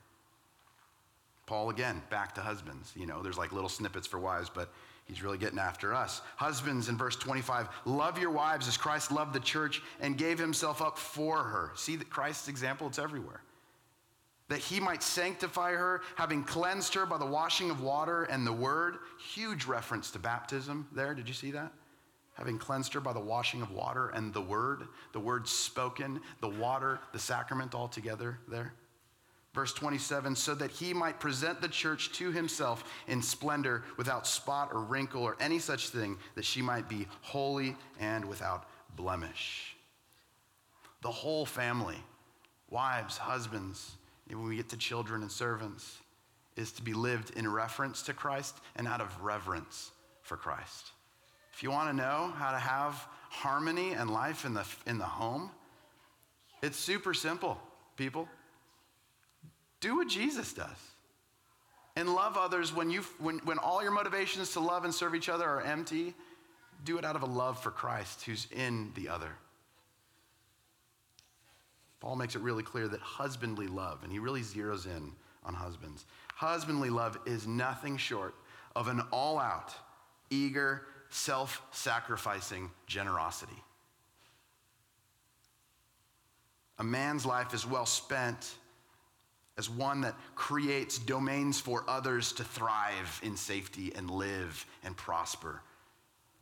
Paul, 1.45 1.69
again, 1.69 2.01
back 2.09 2.33
to 2.35 2.41
husbands. 2.41 2.91
You 2.95 3.05
know, 3.05 3.21
there's 3.21 3.37
like 3.37 3.51
little 3.51 3.69
snippets 3.69 4.07
for 4.07 4.19
wives, 4.19 4.49
but 4.53 4.73
he's 5.05 5.21
really 5.21 5.37
getting 5.37 5.59
after 5.59 5.93
us. 5.93 6.21
Husbands, 6.37 6.89
in 6.89 6.97
verse 6.97 7.15
25, 7.15 7.69
love 7.85 8.17
your 8.17 8.31
wives 8.31 8.67
as 8.67 8.77
Christ 8.77 9.11
loved 9.11 9.33
the 9.33 9.39
church 9.39 9.81
and 10.01 10.17
gave 10.17 10.39
himself 10.39 10.81
up 10.81 10.97
for 10.97 11.43
her. 11.43 11.71
See 11.75 11.95
that 11.97 12.09
Christ's 12.09 12.47
example, 12.47 12.87
it's 12.87 12.97
everywhere. 12.99 13.41
That 14.47 14.59
he 14.59 14.79
might 14.79 15.03
sanctify 15.03 15.73
her, 15.73 16.01
having 16.15 16.43
cleansed 16.43 16.93
her 16.95 17.05
by 17.05 17.17
the 17.17 17.25
washing 17.25 17.69
of 17.69 17.81
water 17.81 18.23
and 18.23 18.45
the 18.45 18.53
word. 18.53 18.97
Huge 19.33 19.65
reference 19.65 20.11
to 20.11 20.19
baptism 20.19 20.87
there. 20.93 21.13
Did 21.13 21.27
you 21.27 21.33
see 21.33 21.51
that? 21.51 21.71
Having 22.35 22.59
cleansed 22.59 22.93
her 22.93 22.99
by 22.99 23.13
the 23.13 23.19
washing 23.19 23.61
of 23.61 23.71
water 23.71 24.09
and 24.09 24.33
the 24.33 24.41
word, 24.41 24.83
the 25.13 25.19
word 25.19 25.47
spoken, 25.47 26.19
the 26.41 26.49
water, 26.49 26.99
the 27.11 27.19
sacrament 27.19 27.73
all 27.73 27.87
together 27.87 28.39
there. 28.47 28.73
Verse 29.53 29.73
27 29.73 30.35
so 30.35 30.53
that 30.53 30.69
he 30.69 30.93
might 30.93 31.19
present 31.19 31.61
the 31.61 31.67
church 31.69 32.11
to 32.11 32.31
himself 32.31 32.83
in 33.07 33.21
splendor, 33.21 33.83
without 33.97 34.27
spot 34.27 34.69
or 34.73 34.81
wrinkle 34.81 35.23
or 35.23 35.37
any 35.39 35.59
such 35.59 35.89
thing, 35.89 36.17
that 36.35 36.43
she 36.43 36.61
might 36.61 36.89
be 36.89 37.07
holy 37.21 37.75
and 37.99 38.25
without 38.25 38.67
blemish. 38.97 39.77
The 41.01 41.11
whole 41.11 41.45
family, 41.45 42.03
wives, 42.69 43.17
husbands, 43.17 43.93
even 44.27 44.41
when 44.41 44.49
we 44.49 44.57
get 44.57 44.69
to 44.69 44.77
children 44.77 45.21
and 45.21 45.31
servants, 45.31 45.99
is 46.57 46.73
to 46.73 46.81
be 46.81 46.93
lived 46.93 47.31
in 47.37 47.49
reference 47.49 48.01
to 48.03 48.13
Christ 48.13 48.57
and 48.75 48.87
out 48.87 48.99
of 48.99 49.21
reverence 49.21 49.91
for 50.21 50.35
Christ. 50.35 50.91
If 51.55 51.63
you 51.63 51.71
want 51.71 51.89
to 51.89 51.95
know 51.95 52.33
how 52.35 52.51
to 52.51 52.59
have 52.59 53.07
harmony 53.29 53.93
and 53.93 54.09
life 54.09 54.43
in 54.43 54.53
the, 54.53 54.65
in 54.85 54.97
the 54.97 55.05
home, 55.05 55.49
it's 56.61 56.77
super 56.77 57.13
simple, 57.13 57.57
people. 57.95 58.27
Do 59.79 59.95
what 59.95 60.09
Jesus 60.09 60.51
does. 60.51 60.77
And 61.95 62.13
love 62.13 62.35
others 62.35 62.75
when, 62.75 62.91
you, 62.91 63.03
when, 63.19 63.37
when 63.45 63.57
all 63.57 63.81
your 63.81 63.91
motivations 63.91 64.51
to 64.51 64.59
love 64.59 64.83
and 64.83 64.93
serve 64.93 65.15
each 65.15 65.29
other 65.29 65.45
are 65.45 65.61
empty. 65.61 66.13
Do 66.83 66.97
it 66.97 67.05
out 67.05 67.15
of 67.15 67.23
a 67.23 67.25
love 67.25 67.63
for 67.63 67.71
Christ 67.71 68.23
who's 68.23 68.47
in 68.51 68.91
the 68.95 69.07
other. 69.07 69.31
Paul 72.01 72.17
makes 72.17 72.35
it 72.35 72.41
really 72.41 72.63
clear 72.63 72.89
that 72.89 72.99
husbandly 72.99 73.67
love, 73.67 74.03
and 74.03 74.11
he 74.11 74.19
really 74.19 74.41
zeroes 74.41 74.85
in 74.87 75.13
on 75.45 75.53
husbands. 75.53 76.03
Husbandly 76.35 76.89
love 76.89 77.17
is 77.25 77.47
nothing 77.47 77.95
short 77.95 78.35
of 78.75 78.89
an 78.89 79.01
all 79.13 79.39
out, 79.39 79.73
eager, 80.29 80.81
self 81.15 81.61
sacrificing 81.71 82.69
generosity. 82.87 83.63
A 86.77 86.83
man's 86.83 87.25
life 87.25 87.53
is 87.53 87.65
well 87.65 87.85
spent 87.85 88.55
as 89.57 89.69
one 89.69 90.01
that 90.01 90.15
creates 90.35 90.99
domains 90.99 91.57
for 91.57 91.85
others 91.87 92.33
to 92.33 92.43
thrive 92.43 93.21
in 93.23 93.37
safety 93.37 93.93
and 93.95 94.11
live 94.11 94.65
and 94.83 94.97
prosper, 94.97 95.61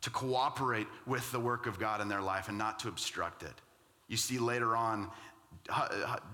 to 0.01 0.09
cooperate 0.09 0.87
with 1.05 1.31
the 1.31 1.39
work 1.39 1.67
of 1.67 1.77
God 1.77 2.01
in 2.01 2.07
their 2.07 2.21
life 2.21 2.49
and 2.49 2.57
not 2.57 2.79
to 2.79 2.87
obstruct 2.87 3.43
it. 3.43 3.53
You 4.07 4.17
see 4.17 4.39
later 4.39 4.75
on 4.75 5.11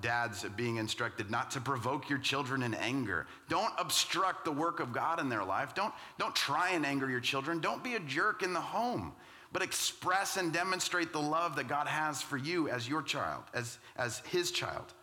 dads 0.01 0.43
being 0.55 0.77
instructed 0.77 1.29
not 1.29 1.51
to 1.51 1.61
provoke 1.61 2.09
your 2.09 2.19
children 2.19 2.63
in 2.63 2.73
anger. 2.73 3.27
Don't 3.47 3.73
obstruct 3.77 4.45
the 4.45 4.51
work 4.51 4.79
of 4.79 4.91
God 4.91 5.19
in 5.19 5.29
their 5.29 5.43
life. 5.43 5.75
Don't, 5.75 5.93
don't 6.17 6.35
try 6.35 6.71
and 6.71 6.85
anger 6.85 7.09
your 7.09 7.19
children. 7.19 7.59
Don't 7.59 7.83
be 7.83 7.95
a 7.95 7.99
jerk 7.99 8.41
in 8.43 8.53
the 8.53 8.61
home, 8.61 9.13
but 9.51 9.61
express 9.61 10.37
and 10.37 10.51
demonstrate 10.51 11.13
the 11.13 11.21
love 11.21 11.55
that 11.57 11.67
God 11.67 11.87
has 11.87 12.21
for 12.21 12.37
you 12.37 12.69
as 12.69 12.87
your 12.87 13.01
child, 13.01 13.43
as, 13.53 13.77
as 13.97 14.19
his 14.29 14.51
child 14.51 14.93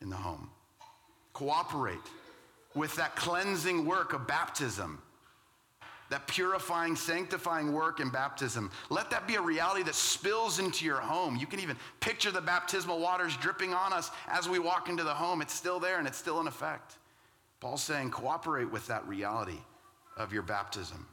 in 0.00 0.10
the 0.10 0.16
home. 0.16 0.50
Cooperate 1.32 1.98
with 2.74 2.94
that 2.96 3.16
cleansing 3.16 3.84
work 3.84 4.12
of 4.12 4.26
baptism 4.26 5.02
that 6.14 6.28
purifying, 6.28 6.94
sanctifying 6.94 7.72
work 7.72 7.98
in 7.98 8.08
baptism. 8.08 8.70
Let 8.88 9.10
that 9.10 9.26
be 9.26 9.34
a 9.34 9.40
reality 9.40 9.82
that 9.82 9.96
spills 9.96 10.60
into 10.60 10.84
your 10.84 11.00
home. 11.00 11.34
You 11.34 11.48
can 11.48 11.58
even 11.58 11.76
picture 11.98 12.30
the 12.30 12.40
baptismal 12.40 13.00
waters 13.00 13.36
dripping 13.38 13.74
on 13.74 13.92
us 13.92 14.12
as 14.28 14.48
we 14.48 14.60
walk 14.60 14.88
into 14.88 15.02
the 15.02 15.12
home. 15.12 15.42
It's 15.42 15.52
still 15.52 15.80
there 15.80 15.98
and 15.98 16.06
it's 16.06 16.16
still 16.16 16.38
in 16.40 16.46
effect. 16.46 16.98
Paul's 17.58 17.82
saying, 17.82 18.12
cooperate 18.12 18.70
with 18.70 18.86
that 18.86 19.04
reality 19.08 19.58
of 20.16 20.32
your 20.32 20.44
baptism. 20.44 21.04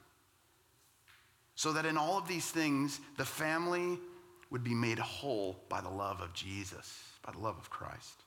So 1.56 1.74
that 1.74 1.88
in 1.88 1.98
all 1.98 2.20
of 2.20 2.28
these 2.28 2.52
things, 2.52 3.00
the 3.18 3.26
family 3.26 3.98
would 4.52 4.64
be 4.64 4.76
made 4.76 5.00
whole 5.00 5.64
by 5.68 5.82
the 5.82 5.90
love 5.90 6.22
of 6.22 6.32
Jesus, 6.34 7.02
by 7.26 7.32
the 7.32 7.40
love 7.40 7.58
of 7.58 7.72
Christ. 7.72 8.22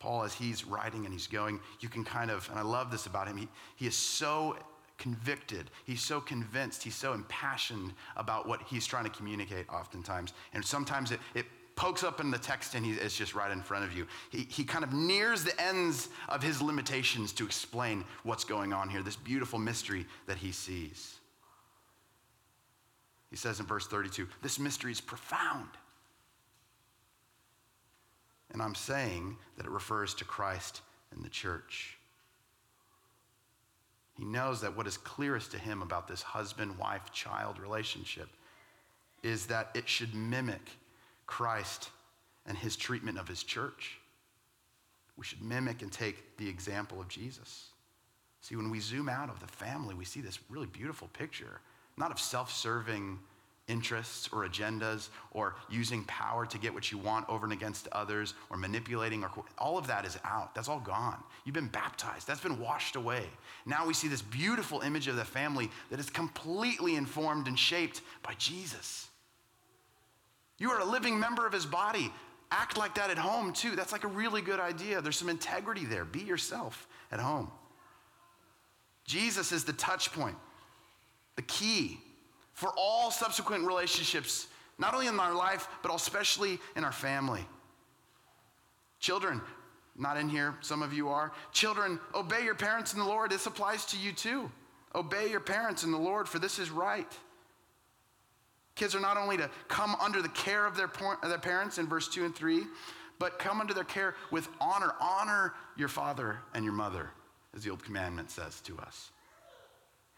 Paul, 0.00 0.24
as 0.24 0.34
he's 0.34 0.64
writing 0.64 1.04
and 1.04 1.14
he's 1.14 1.28
going, 1.28 1.60
you 1.78 1.88
can 1.88 2.02
kind 2.02 2.32
of, 2.32 2.50
and 2.50 2.58
I 2.58 2.62
love 2.62 2.90
this 2.90 3.06
about 3.06 3.28
him, 3.28 3.36
he, 3.36 3.48
he 3.76 3.86
is 3.86 3.94
so 3.94 4.56
convicted. 4.98 5.70
He's 5.84 6.02
so 6.02 6.20
convinced. 6.20 6.82
He's 6.82 6.94
so 6.94 7.12
impassioned 7.12 7.92
about 8.16 8.46
what 8.46 8.62
he's 8.62 8.86
trying 8.86 9.04
to 9.04 9.10
communicate 9.10 9.68
oftentimes. 9.68 10.32
And 10.52 10.64
sometimes 10.64 11.10
it, 11.10 11.20
it 11.34 11.46
pokes 11.76 12.04
up 12.04 12.20
in 12.20 12.30
the 12.30 12.38
text 12.38 12.74
and 12.74 12.84
he, 12.84 12.92
it's 12.92 13.16
just 13.16 13.34
right 13.34 13.50
in 13.50 13.60
front 13.60 13.84
of 13.84 13.96
you. 13.96 14.06
He, 14.30 14.46
he 14.48 14.64
kind 14.64 14.84
of 14.84 14.92
nears 14.92 15.44
the 15.44 15.60
ends 15.60 16.08
of 16.28 16.42
his 16.42 16.62
limitations 16.62 17.32
to 17.32 17.44
explain 17.44 18.04
what's 18.22 18.44
going 18.44 18.72
on 18.72 18.88
here, 18.88 19.02
this 19.02 19.16
beautiful 19.16 19.58
mystery 19.58 20.06
that 20.26 20.36
he 20.36 20.52
sees. 20.52 21.16
He 23.30 23.36
says 23.36 23.58
in 23.58 23.66
verse 23.66 23.86
32 23.86 24.28
this 24.42 24.58
mystery 24.58 24.92
is 24.92 25.00
profound. 25.00 25.70
And 28.52 28.62
I'm 28.62 28.76
saying 28.76 29.36
that 29.56 29.66
it 29.66 29.72
refers 29.72 30.14
to 30.14 30.24
Christ 30.24 30.82
and 31.12 31.24
the 31.24 31.28
church. 31.28 31.93
He 34.16 34.24
knows 34.24 34.60
that 34.60 34.76
what 34.76 34.86
is 34.86 34.96
clearest 34.96 35.50
to 35.52 35.58
him 35.58 35.82
about 35.82 36.06
this 36.06 36.22
husband, 36.22 36.78
wife, 36.78 37.12
child 37.12 37.58
relationship 37.58 38.28
is 39.22 39.46
that 39.46 39.70
it 39.74 39.88
should 39.88 40.14
mimic 40.14 40.70
Christ 41.26 41.90
and 42.46 42.56
his 42.56 42.76
treatment 42.76 43.18
of 43.18 43.26
his 43.26 43.42
church. 43.42 43.98
We 45.16 45.24
should 45.24 45.42
mimic 45.42 45.82
and 45.82 45.90
take 45.90 46.36
the 46.36 46.48
example 46.48 47.00
of 47.00 47.08
Jesus. 47.08 47.70
See, 48.40 48.56
when 48.56 48.70
we 48.70 48.80
zoom 48.80 49.08
out 49.08 49.30
of 49.30 49.40
the 49.40 49.46
family, 49.46 49.94
we 49.94 50.04
see 50.04 50.20
this 50.20 50.38
really 50.50 50.66
beautiful 50.66 51.08
picture, 51.08 51.60
not 51.96 52.10
of 52.10 52.20
self 52.20 52.52
serving 52.52 53.18
interests 53.66 54.28
or 54.32 54.46
agendas 54.46 55.08
or 55.32 55.56
using 55.70 56.04
power 56.04 56.44
to 56.44 56.58
get 56.58 56.72
what 56.74 56.92
you 56.92 56.98
want 56.98 57.28
over 57.28 57.46
and 57.46 57.52
against 57.52 57.88
others 57.92 58.34
or 58.50 58.56
manipulating 58.56 59.24
or 59.24 59.30
all 59.58 59.78
of 59.78 59.86
that 59.86 60.04
is 60.04 60.18
out. 60.24 60.54
That's 60.54 60.68
all 60.68 60.80
gone. 60.80 61.22
You've 61.44 61.54
been 61.54 61.68
baptized. 61.68 62.26
That's 62.26 62.40
been 62.40 62.60
washed 62.60 62.96
away. 62.96 63.24
Now 63.64 63.86
we 63.86 63.94
see 63.94 64.08
this 64.08 64.22
beautiful 64.22 64.82
image 64.82 65.08
of 65.08 65.16
the 65.16 65.24
family 65.24 65.70
that 65.90 65.98
is 65.98 66.10
completely 66.10 66.96
informed 66.96 67.48
and 67.48 67.58
shaped 67.58 68.02
by 68.22 68.34
jesus. 68.34 69.08
You 70.58 70.70
are 70.70 70.80
a 70.80 70.84
living 70.84 71.18
member 71.18 71.46
of 71.46 71.52
his 71.52 71.66
body. 71.66 72.12
Act 72.50 72.76
like 72.76 72.94
that 72.96 73.10
at 73.10 73.18
home 73.18 73.52
too. 73.52 73.74
That's 73.76 73.92
like 73.92 74.04
a 74.04 74.08
really 74.08 74.42
good 74.42 74.60
idea. 74.60 75.00
There's 75.00 75.16
some 75.16 75.30
integrity 75.30 75.86
there. 75.86 76.04
Be 76.04 76.20
yourself 76.20 76.86
at 77.10 77.18
home. 77.18 77.50
Jesus 79.06 79.52
is 79.52 79.64
the 79.64 79.72
touch 79.72 80.12
point 80.12 80.36
the 81.36 81.42
key 81.42 81.98
for 82.54 82.72
all 82.76 83.10
subsequent 83.10 83.66
relationships, 83.66 84.46
not 84.78 84.94
only 84.94 85.06
in 85.06 85.20
our 85.20 85.34
life, 85.34 85.68
but 85.82 85.94
especially 85.94 86.58
in 86.76 86.84
our 86.84 86.92
family. 86.92 87.46
Children, 89.00 89.40
not 89.96 90.16
in 90.16 90.28
here, 90.28 90.54
some 90.60 90.82
of 90.82 90.92
you 90.92 91.08
are. 91.08 91.32
Children, 91.52 92.00
obey 92.14 92.42
your 92.42 92.54
parents 92.54 92.94
in 92.94 92.98
the 92.98 93.04
Lord. 93.04 93.30
This 93.30 93.46
applies 93.46 93.84
to 93.86 93.98
you 93.98 94.12
too. 94.12 94.50
Obey 94.94 95.30
your 95.30 95.40
parents 95.40 95.84
in 95.84 95.90
the 95.90 95.98
Lord, 95.98 96.28
for 96.28 96.38
this 96.38 96.58
is 96.58 96.70
right. 96.70 97.12
Kids 98.76 98.94
are 98.94 99.00
not 99.00 99.16
only 99.16 99.36
to 99.36 99.50
come 99.68 99.94
under 99.96 100.22
the 100.22 100.28
care 100.30 100.66
of 100.66 100.76
their, 100.76 100.90
their 101.22 101.38
parents 101.38 101.78
in 101.78 101.86
verse 101.86 102.08
2 102.08 102.24
and 102.24 102.34
3, 102.34 102.62
but 103.18 103.38
come 103.38 103.60
under 103.60 103.74
their 103.74 103.84
care 103.84 104.14
with 104.30 104.48
honor. 104.60 104.92
Honor 105.00 105.54
your 105.76 105.88
father 105.88 106.38
and 106.54 106.64
your 106.64 106.74
mother, 106.74 107.10
as 107.54 107.62
the 107.62 107.70
old 107.70 107.84
commandment 107.84 108.30
says 108.30 108.60
to 108.62 108.76
us. 108.78 109.10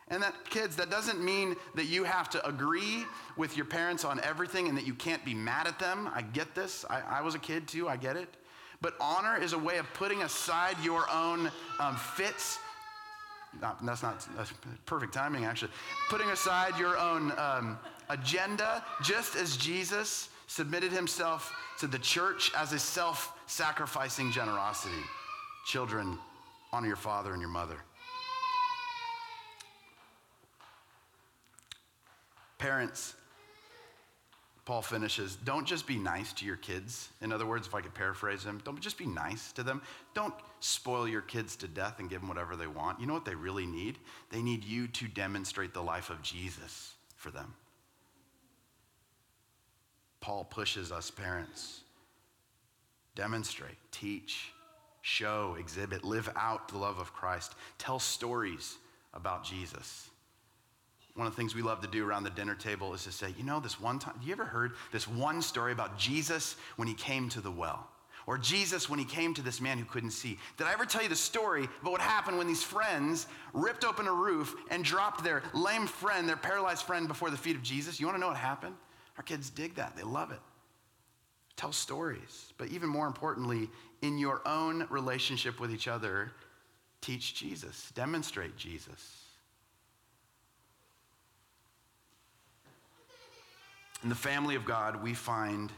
And 0.09 0.23
that, 0.23 0.35
kids, 0.49 0.77
that 0.77 0.88
doesn't 0.88 1.23
mean 1.23 1.57
that 1.75 1.87
you 1.87 2.05
have 2.05 2.31
to 2.31 2.47
agree 2.47 3.05
with 3.37 3.57
your 3.57 3.66
parents 3.66 4.05
on 4.05 4.21
everything 4.21 4.69
and 4.69 4.79
that 4.79 4.87
you 4.87 4.95
can't 4.95 5.25
be 5.25 5.35
mad 5.35 5.66
at 5.66 5.81
them. 5.81 6.09
I 6.14 6.23
get 6.23 6.55
this. 6.55 6.85
I, 6.88 7.01
I 7.01 7.21
was 7.23 7.35
a 7.35 7.40
kid 7.40 7.66
too, 7.66 7.88
I 7.88 7.97
get 7.97 8.16
it. 8.16 8.29
But 8.81 8.95
honor 9.01 9.37
is 9.37 9.53
a 9.53 9.59
way 9.59 9.79
of 9.79 9.92
putting 9.95 10.23
aside 10.23 10.77
your 10.83 11.11
own 11.11 11.51
um, 11.81 11.97
fits. 11.97 12.59
Not, 13.61 13.85
that's 13.85 14.03
not 14.03 14.27
that's 14.37 14.53
perfect 14.85 15.14
timing, 15.14 15.45
actually. 15.45 15.73
Putting 16.09 16.29
aside 16.29 16.79
your 16.79 16.99
own 16.99 17.33
um, 17.38 17.79
agenda, 18.11 18.85
just 19.03 19.35
as 19.35 19.57
Jesus 19.57 20.29
submitted 20.47 20.92
himself 20.92 21.53
to 21.81 21.87
the 21.87 21.99
church 21.99 22.53
as 22.57 22.73
a 22.73 22.79
self 22.79 23.33
sacrificing 23.47 24.31
generosity. 24.31 24.95
Children, 25.66 26.19
honor 26.73 26.87
your 26.87 26.97
father 26.97 27.33
and 27.33 27.40
your 27.40 27.51
mother. 27.51 27.79
Parents, 32.59 33.14
Paul 34.64 34.83
finishes, 34.83 35.37
don't 35.45 35.66
just 35.66 35.87
be 35.87 35.97
nice 35.97 36.33
to 36.35 36.45
your 36.45 36.57
kids. 36.57 37.09
In 37.21 37.33
other 37.33 37.47
words, 37.47 37.66
if 37.66 37.75
I 37.75 37.81
could 37.81 37.95
paraphrase 37.95 38.45
him, 38.45 38.61
don't 38.64 38.81
just 38.81 38.99
be 38.99 39.07
nice 39.07 39.53
to 39.53 39.62
them. 39.62 39.83
Don't 40.14 40.35
spoil 40.61 41.07
your 41.07 41.21
kids 41.21 41.55
to 41.57 41.69
death 41.69 42.01
and 42.01 42.11
give 42.11 42.21
them 42.21 42.29
whatever 42.29 42.57
they 42.57 42.66
want. 42.66 43.01
You 43.01 43.07
know 43.07 43.14
what 43.14 43.25
they 43.25 43.35
really 43.35 43.66
need? 43.66 43.99
They 44.31 44.42
need 44.42 44.64
you 44.64 44.88
to 44.88 45.07
demonstrate 45.09 45.73
the 45.73 45.83
life 45.83 46.11
of 46.11 46.23
Jesus 46.23 46.95
for 47.16 47.31
them. 47.31 47.55
Paul 50.21 50.45
pushes 50.45 50.90
us 50.90 51.11
parents 51.11 51.83
demonstrate, 53.16 53.79
teach, 53.90 54.53
show, 55.03 55.57
exhibit, 55.59 56.05
live 56.05 56.31
out 56.37 56.69
the 56.69 56.79
love 56.79 56.99
of 56.99 57.12
Christ, 57.12 57.55
tell 57.79 57.99
stories 57.99 58.77
about 59.14 59.42
Jesus. 59.42 60.11
One 61.16 61.26
of 61.26 61.35
the 61.35 61.37
things 61.37 61.55
we 61.55 61.62
love 61.62 61.81
to 61.81 61.88
do 61.88 62.07
around 62.07 62.24
the 62.24 62.31
dinner 62.31 62.55
table 62.55 62.92
is 62.92 63.05
to 63.05 63.11
say, 63.11 63.35
you 63.38 63.42
know, 63.42 63.59
this 63.59 63.81
one 63.81 63.98
time, 63.98 64.14
you 64.22 64.33
ever 64.33 64.44
heard 64.44 64.72
this 64.92 65.09
one 65.09 65.40
story 65.40 65.72
about 65.72 65.98
Jesus 65.98 66.57
when 66.76 66.87
he 66.87 66.94
came 66.94 67.31
to 67.31 67.40
the 67.40 67.50
well? 67.50 67.88
Or 68.26 68.37
Jesus 68.37 68.90
when 68.90 68.98
he 68.98 69.05
came 69.05 69.33
to 69.35 69.42
this 69.42 69.61
man 69.61 69.79
who 69.79 69.85
couldn't 69.85 70.11
see. 70.11 70.37
Did 70.59 70.66
I 70.66 70.72
ever 70.72 70.85
tell 70.85 71.02
you 71.02 71.09
the 71.09 71.16
story 71.16 71.68
about 71.81 71.92
what 71.92 72.00
happened 72.00 72.37
when 72.37 72.46
these 72.46 72.62
friends 72.62 73.29
ripped 73.55 73.85
open 73.85 74.07
a 74.07 74.12
roof 74.12 74.55
and 74.70 74.85
dropped 74.85 75.24
their 75.24 75.42
lame 75.55 75.87
friend, 75.87 76.29
their 76.29 76.37
paralyzed 76.37 76.83
friend, 76.83 77.09
before 77.09 77.31
the 77.31 77.37
feet 77.37 77.57
of 77.57 77.62
Jesus? 77.62 77.98
You 77.98 78.07
want 78.07 78.16
to 78.16 78.20
know 78.20 78.29
what 78.29 78.37
happened? 78.37 78.74
Our 79.16 79.22
kids 79.22 79.48
dig 79.48 79.76
that, 79.76 79.96
they 79.96 80.02
love 80.02 80.33
it. 80.33 80.40
Tell 81.57 81.72
stories. 81.72 82.52
But 82.59 82.68
even 82.68 82.88
more 82.88 83.07
importantly, 83.07 83.70
in 84.02 84.18
your 84.18 84.42
own 84.46 84.87
relationship 84.90 85.61
with 85.61 85.72
each 85.72 85.88
other, 85.88 86.33
teach 87.00 87.35
Jesus, 87.35 87.90
demonstrate 87.94 88.57
Jesus. 88.57 89.25
In 94.02 94.09
the 94.09 94.14
family 94.14 94.54
of 94.54 94.64
God, 94.64 95.02
we 95.02 95.14
find 95.14 95.72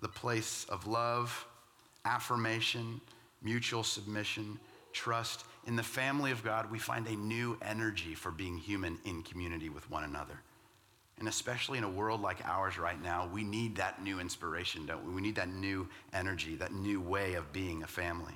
the 0.00 0.08
place 0.08 0.64
of 0.68 0.86
love, 0.86 1.46
affirmation, 2.04 3.00
mutual 3.42 3.82
submission, 3.82 4.58
trust. 4.92 5.44
In 5.66 5.76
the 5.76 5.82
family 5.82 6.30
of 6.30 6.42
God, 6.42 6.70
we 6.70 6.78
find 6.78 7.06
a 7.06 7.16
new 7.16 7.58
energy 7.62 8.14
for 8.14 8.30
being 8.30 8.56
human 8.56 8.98
in 9.04 9.22
community 9.22 9.68
with 9.68 9.88
one 9.90 10.04
another. 10.04 10.40
And 11.18 11.28
especially 11.28 11.78
in 11.78 11.84
a 11.84 11.90
world 11.90 12.22
like 12.22 12.38
ours 12.44 12.78
right 12.78 13.00
now, 13.02 13.28
we 13.32 13.42
need 13.42 13.76
that 13.76 14.02
new 14.02 14.20
inspiration, 14.20 14.86
don't 14.86 15.04
we? 15.04 15.12
We 15.12 15.20
need 15.20 15.34
that 15.34 15.48
new 15.48 15.88
energy, 16.12 16.54
that 16.56 16.72
new 16.72 17.00
way 17.00 17.34
of 17.34 17.52
being 17.52 17.82
a 17.82 17.88
family. 17.88 18.34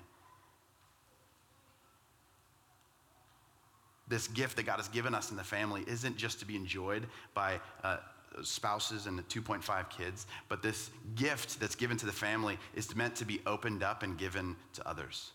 This 4.08 4.26
gift 4.28 4.56
that 4.56 4.64
God 4.66 4.76
has 4.76 4.88
given 4.88 5.14
us 5.14 5.30
in 5.30 5.36
the 5.36 5.44
family 5.44 5.84
isn't 5.86 6.16
just 6.16 6.40
to 6.40 6.44
be 6.44 6.56
enjoyed 6.56 7.06
by 7.34 7.60
uh, 7.84 7.98
spouses 8.42 9.06
and 9.06 9.18
the 9.18 9.22
2.5 9.24 9.90
kids, 9.90 10.26
but 10.48 10.62
this 10.62 10.90
gift 11.14 11.60
that's 11.60 11.74
given 11.74 11.96
to 11.98 12.06
the 12.06 12.12
family 12.12 12.58
is 12.74 12.94
meant 12.96 13.16
to 13.16 13.24
be 13.24 13.40
opened 13.46 13.82
up 13.82 14.02
and 14.02 14.18
given 14.18 14.56
to 14.74 14.88
others. 14.88 15.32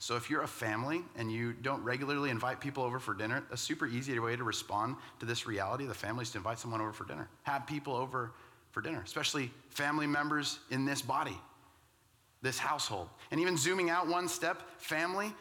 So 0.00 0.14
if 0.14 0.30
you're 0.30 0.42
a 0.42 0.48
family 0.48 1.02
and 1.16 1.30
you 1.30 1.52
don't 1.52 1.82
regularly 1.82 2.30
invite 2.30 2.60
people 2.60 2.84
over 2.84 3.00
for 3.00 3.14
dinner, 3.14 3.44
a 3.50 3.56
super 3.56 3.86
easy 3.86 4.16
way 4.18 4.36
to 4.36 4.44
respond 4.44 4.96
to 5.18 5.26
this 5.26 5.46
reality 5.46 5.84
of 5.84 5.88
the 5.88 5.94
family 5.94 6.22
is 6.22 6.30
to 6.30 6.38
invite 6.38 6.58
someone 6.58 6.80
over 6.80 6.92
for 6.92 7.04
dinner. 7.04 7.28
Have 7.42 7.66
people 7.66 7.94
over 7.94 8.32
for 8.70 8.80
dinner, 8.80 9.02
especially 9.04 9.50
family 9.70 10.06
members 10.06 10.60
in 10.70 10.84
this 10.84 11.02
body, 11.02 11.36
this 12.42 12.58
household. 12.58 13.08
And 13.32 13.40
even 13.40 13.56
zooming 13.56 13.90
out 13.90 14.06
one 14.06 14.28
step, 14.28 14.62
family, 14.78 15.32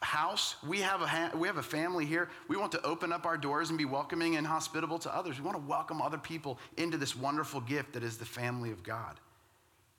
house, 0.00 0.56
we 0.66 0.80
have, 0.80 1.02
a 1.02 1.06
ha- 1.06 1.30
we 1.34 1.48
have 1.48 1.56
a 1.56 1.62
family 1.62 2.04
here. 2.04 2.28
We 2.48 2.56
want 2.56 2.72
to 2.72 2.82
open 2.84 3.12
up 3.12 3.26
our 3.26 3.36
doors 3.36 3.70
and 3.70 3.78
be 3.78 3.84
welcoming 3.84 4.36
and 4.36 4.46
hospitable 4.46 4.98
to 5.00 5.14
others. 5.14 5.38
We 5.38 5.44
want 5.44 5.56
to 5.56 5.66
welcome 5.66 6.02
other 6.02 6.18
people 6.18 6.58
into 6.76 6.96
this 6.96 7.16
wonderful 7.16 7.60
gift 7.60 7.94
that 7.94 8.02
is 8.02 8.16
the 8.16 8.24
family 8.24 8.70
of 8.70 8.82
God. 8.82 9.18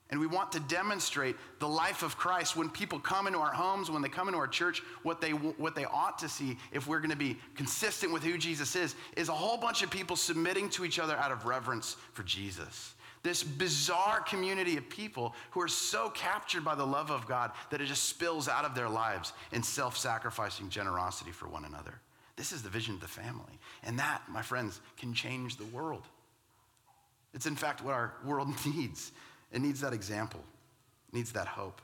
And 0.10 0.22
we 0.22 0.28
want 0.28 0.54
to 0.54 0.62
demonstrate 0.62 1.36
the 1.60 1.68
life 1.68 2.02
of 2.02 2.18
Christ 2.18 2.56
when 2.56 2.70
people 2.70 2.98
come 2.98 3.28
into 3.28 3.40
our 3.40 3.52
homes, 3.52 3.92
when 3.92 4.02
they 4.02 4.08
come 4.08 4.30
into 4.30 4.40
our 4.40 4.48
church, 4.48 4.82
what 5.04 5.20
they, 5.20 5.32
what 5.32 5.76
they 5.76 5.84
ought 5.84 6.18
to 6.20 6.30
see, 6.30 6.58
if 6.72 6.88
we're 6.88 7.00
going 7.00 7.10
to 7.10 7.18
be 7.18 7.38
consistent 7.56 8.14
with 8.14 8.24
who 8.24 8.38
Jesus 8.38 8.78
is, 8.78 8.96
is 9.18 9.28
a 9.28 9.34
whole 9.34 9.58
bunch 9.58 9.84
of 9.84 9.92
people 9.92 10.16
submitting 10.16 10.70
to 10.70 10.86
each 10.86 10.98
other 10.98 11.18
out 11.18 11.34
of 11.34 11.46
reverence 11.46 11.98
for 12.14 12.24
Jesus 12.24 12.94
this 13.28 13.44
bizarre 13.44 14.22
community 14.22 14.78
of 14.78 14.90
people 14.90 15.36
who 15.52 15.60
are 15.60 15.68
so 15.68 16.10
captured 16.12 16.64
by 16.64 16.76
the 16.76 16.86
love 16.86 17.12
of 17.12 17.28
God 17.28 17.52
that 17.72 17.82
it 17.82 17.88
just 17.88 18.04
spills 18.04 18.48
out 18.48 18.64
of 18.64 18.74
their 18.74 18.88
lives 18.88 19.34
in 19.52 19.62
self 19.62 19.98
sacrificing 19.98 20.70
generosity 20.70 21.32
for 21.32 21.50
one 21.50 21.66
another. 21.66 22.00
This 22.38 22.54
is 22.54 22.64
the 22.64 22.70
vision 22.70 22.94
of 22.94 23.02
the 23.02 23.08
family. 23.08 23.60
And 23.84 24.00
that, 24.00 24.22
my 24.30 24.42
friends, 24.42 24.80
can 24.96 25.14
change 25.14 25.58
the 25.58 25.66
world. 25.66 26.04
It's 27.34 27.48
in 27.48 27.58
fact 27.58 27.84
what 27.84 27.94
our 27.94 28.14
world 28.24 28.48
needs. 28.66 29.12
It 29.52 29.62
needs 29.62 29.82
that 29.82 29.92
example, 29.92 30.42
it 31.10 31.16
needs 31.16 31.34
that 31.34 31.48
hope. 31.48 31.82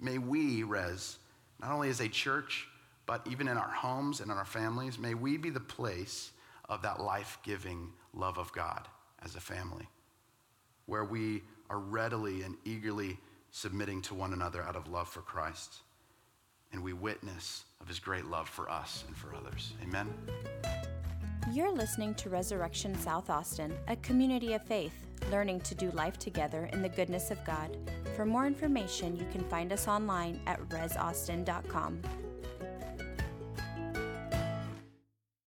May 0.00 0.18
we, 0.18 0.64
Res, 0.64 1.18
not 1.60 1.70
only 1.70 1.90
as 1.90 2.00
a 2.00 2.08
church, 2.08 2.66
but 3.06 3.24
even 3.30 3.46
in 3.46 3.56
our 3.56 3.70
homes 3.70 4.20
and 4.20 4.32
in 4.32 4.36
our 4.36 4.44
families, 4.44 4.98
may 4.98 5.14
we 5.14 5.36
be 5.36 5.50
the 5.50 5.60
place 5.60 6.32
of 6.68 6.82
that 6.82 7.00
life 7.00 7.38
giving 7.44 7.92
love 8.12 8.36
of 8.36 8.52
God 8.52 8.88
as 9.22 9.36
a 9.36 9.40
family. 9.40 9.86
Where 10.86 11.04
we 11.04 11.42
are 11.68 11.78
readily 11.78 12.42
and 12.42 12.56
eagerly 12.64 13.18
submitting 13.50 14.02
to 14.02 14.14
one 14.14 14.32
another 14.32 14.62
out 14.62 14.76
of 14.76 14.88
love 14.88 15.08
for 15.08 15.20
Christ. 15.20 15.76
And 16.72 16.82
we 16.82 16.92
witness 16.92 17.64
of 17.80 17.88
his 17.88 17.98
great 17.98 18.26
love 18.26 18.48
for 18.48 18.70
us 18.70 19.04
and 19.06 19.16
for 19.16 19.34
others. 19.34 19.72
Amen. 19.82 20.12
You're 21.52 21.72
listening 21.72 22.14
to 22.16 22.28
Resurrection 22.28 22.94
South 22.98 23.30
Austin, 23.30 23.72
a 23.86 23.96
community 23.96 24.54
of 24.54 24.62
faith, 24.64 25.06
learning 25.30 25.60
to 25.60 25.74
do 25.74 25.90
life 25.92 26.18
together 26.18 26.68
in 26.72 26.82
the 26.82 26.88
goodness 26.88 27.30
of 27.30 27.42
God. 27.44 27.76
For 28.16 28.26
more 28.26 28.46
information, 28.46 29.16
you 29.16 29.26
can 29.30 29.42
find 29.44 29.72
us 29.72 29.86
online 29.86 30.40
at 30.46 30.60
resaustin.com. 30.68 32.02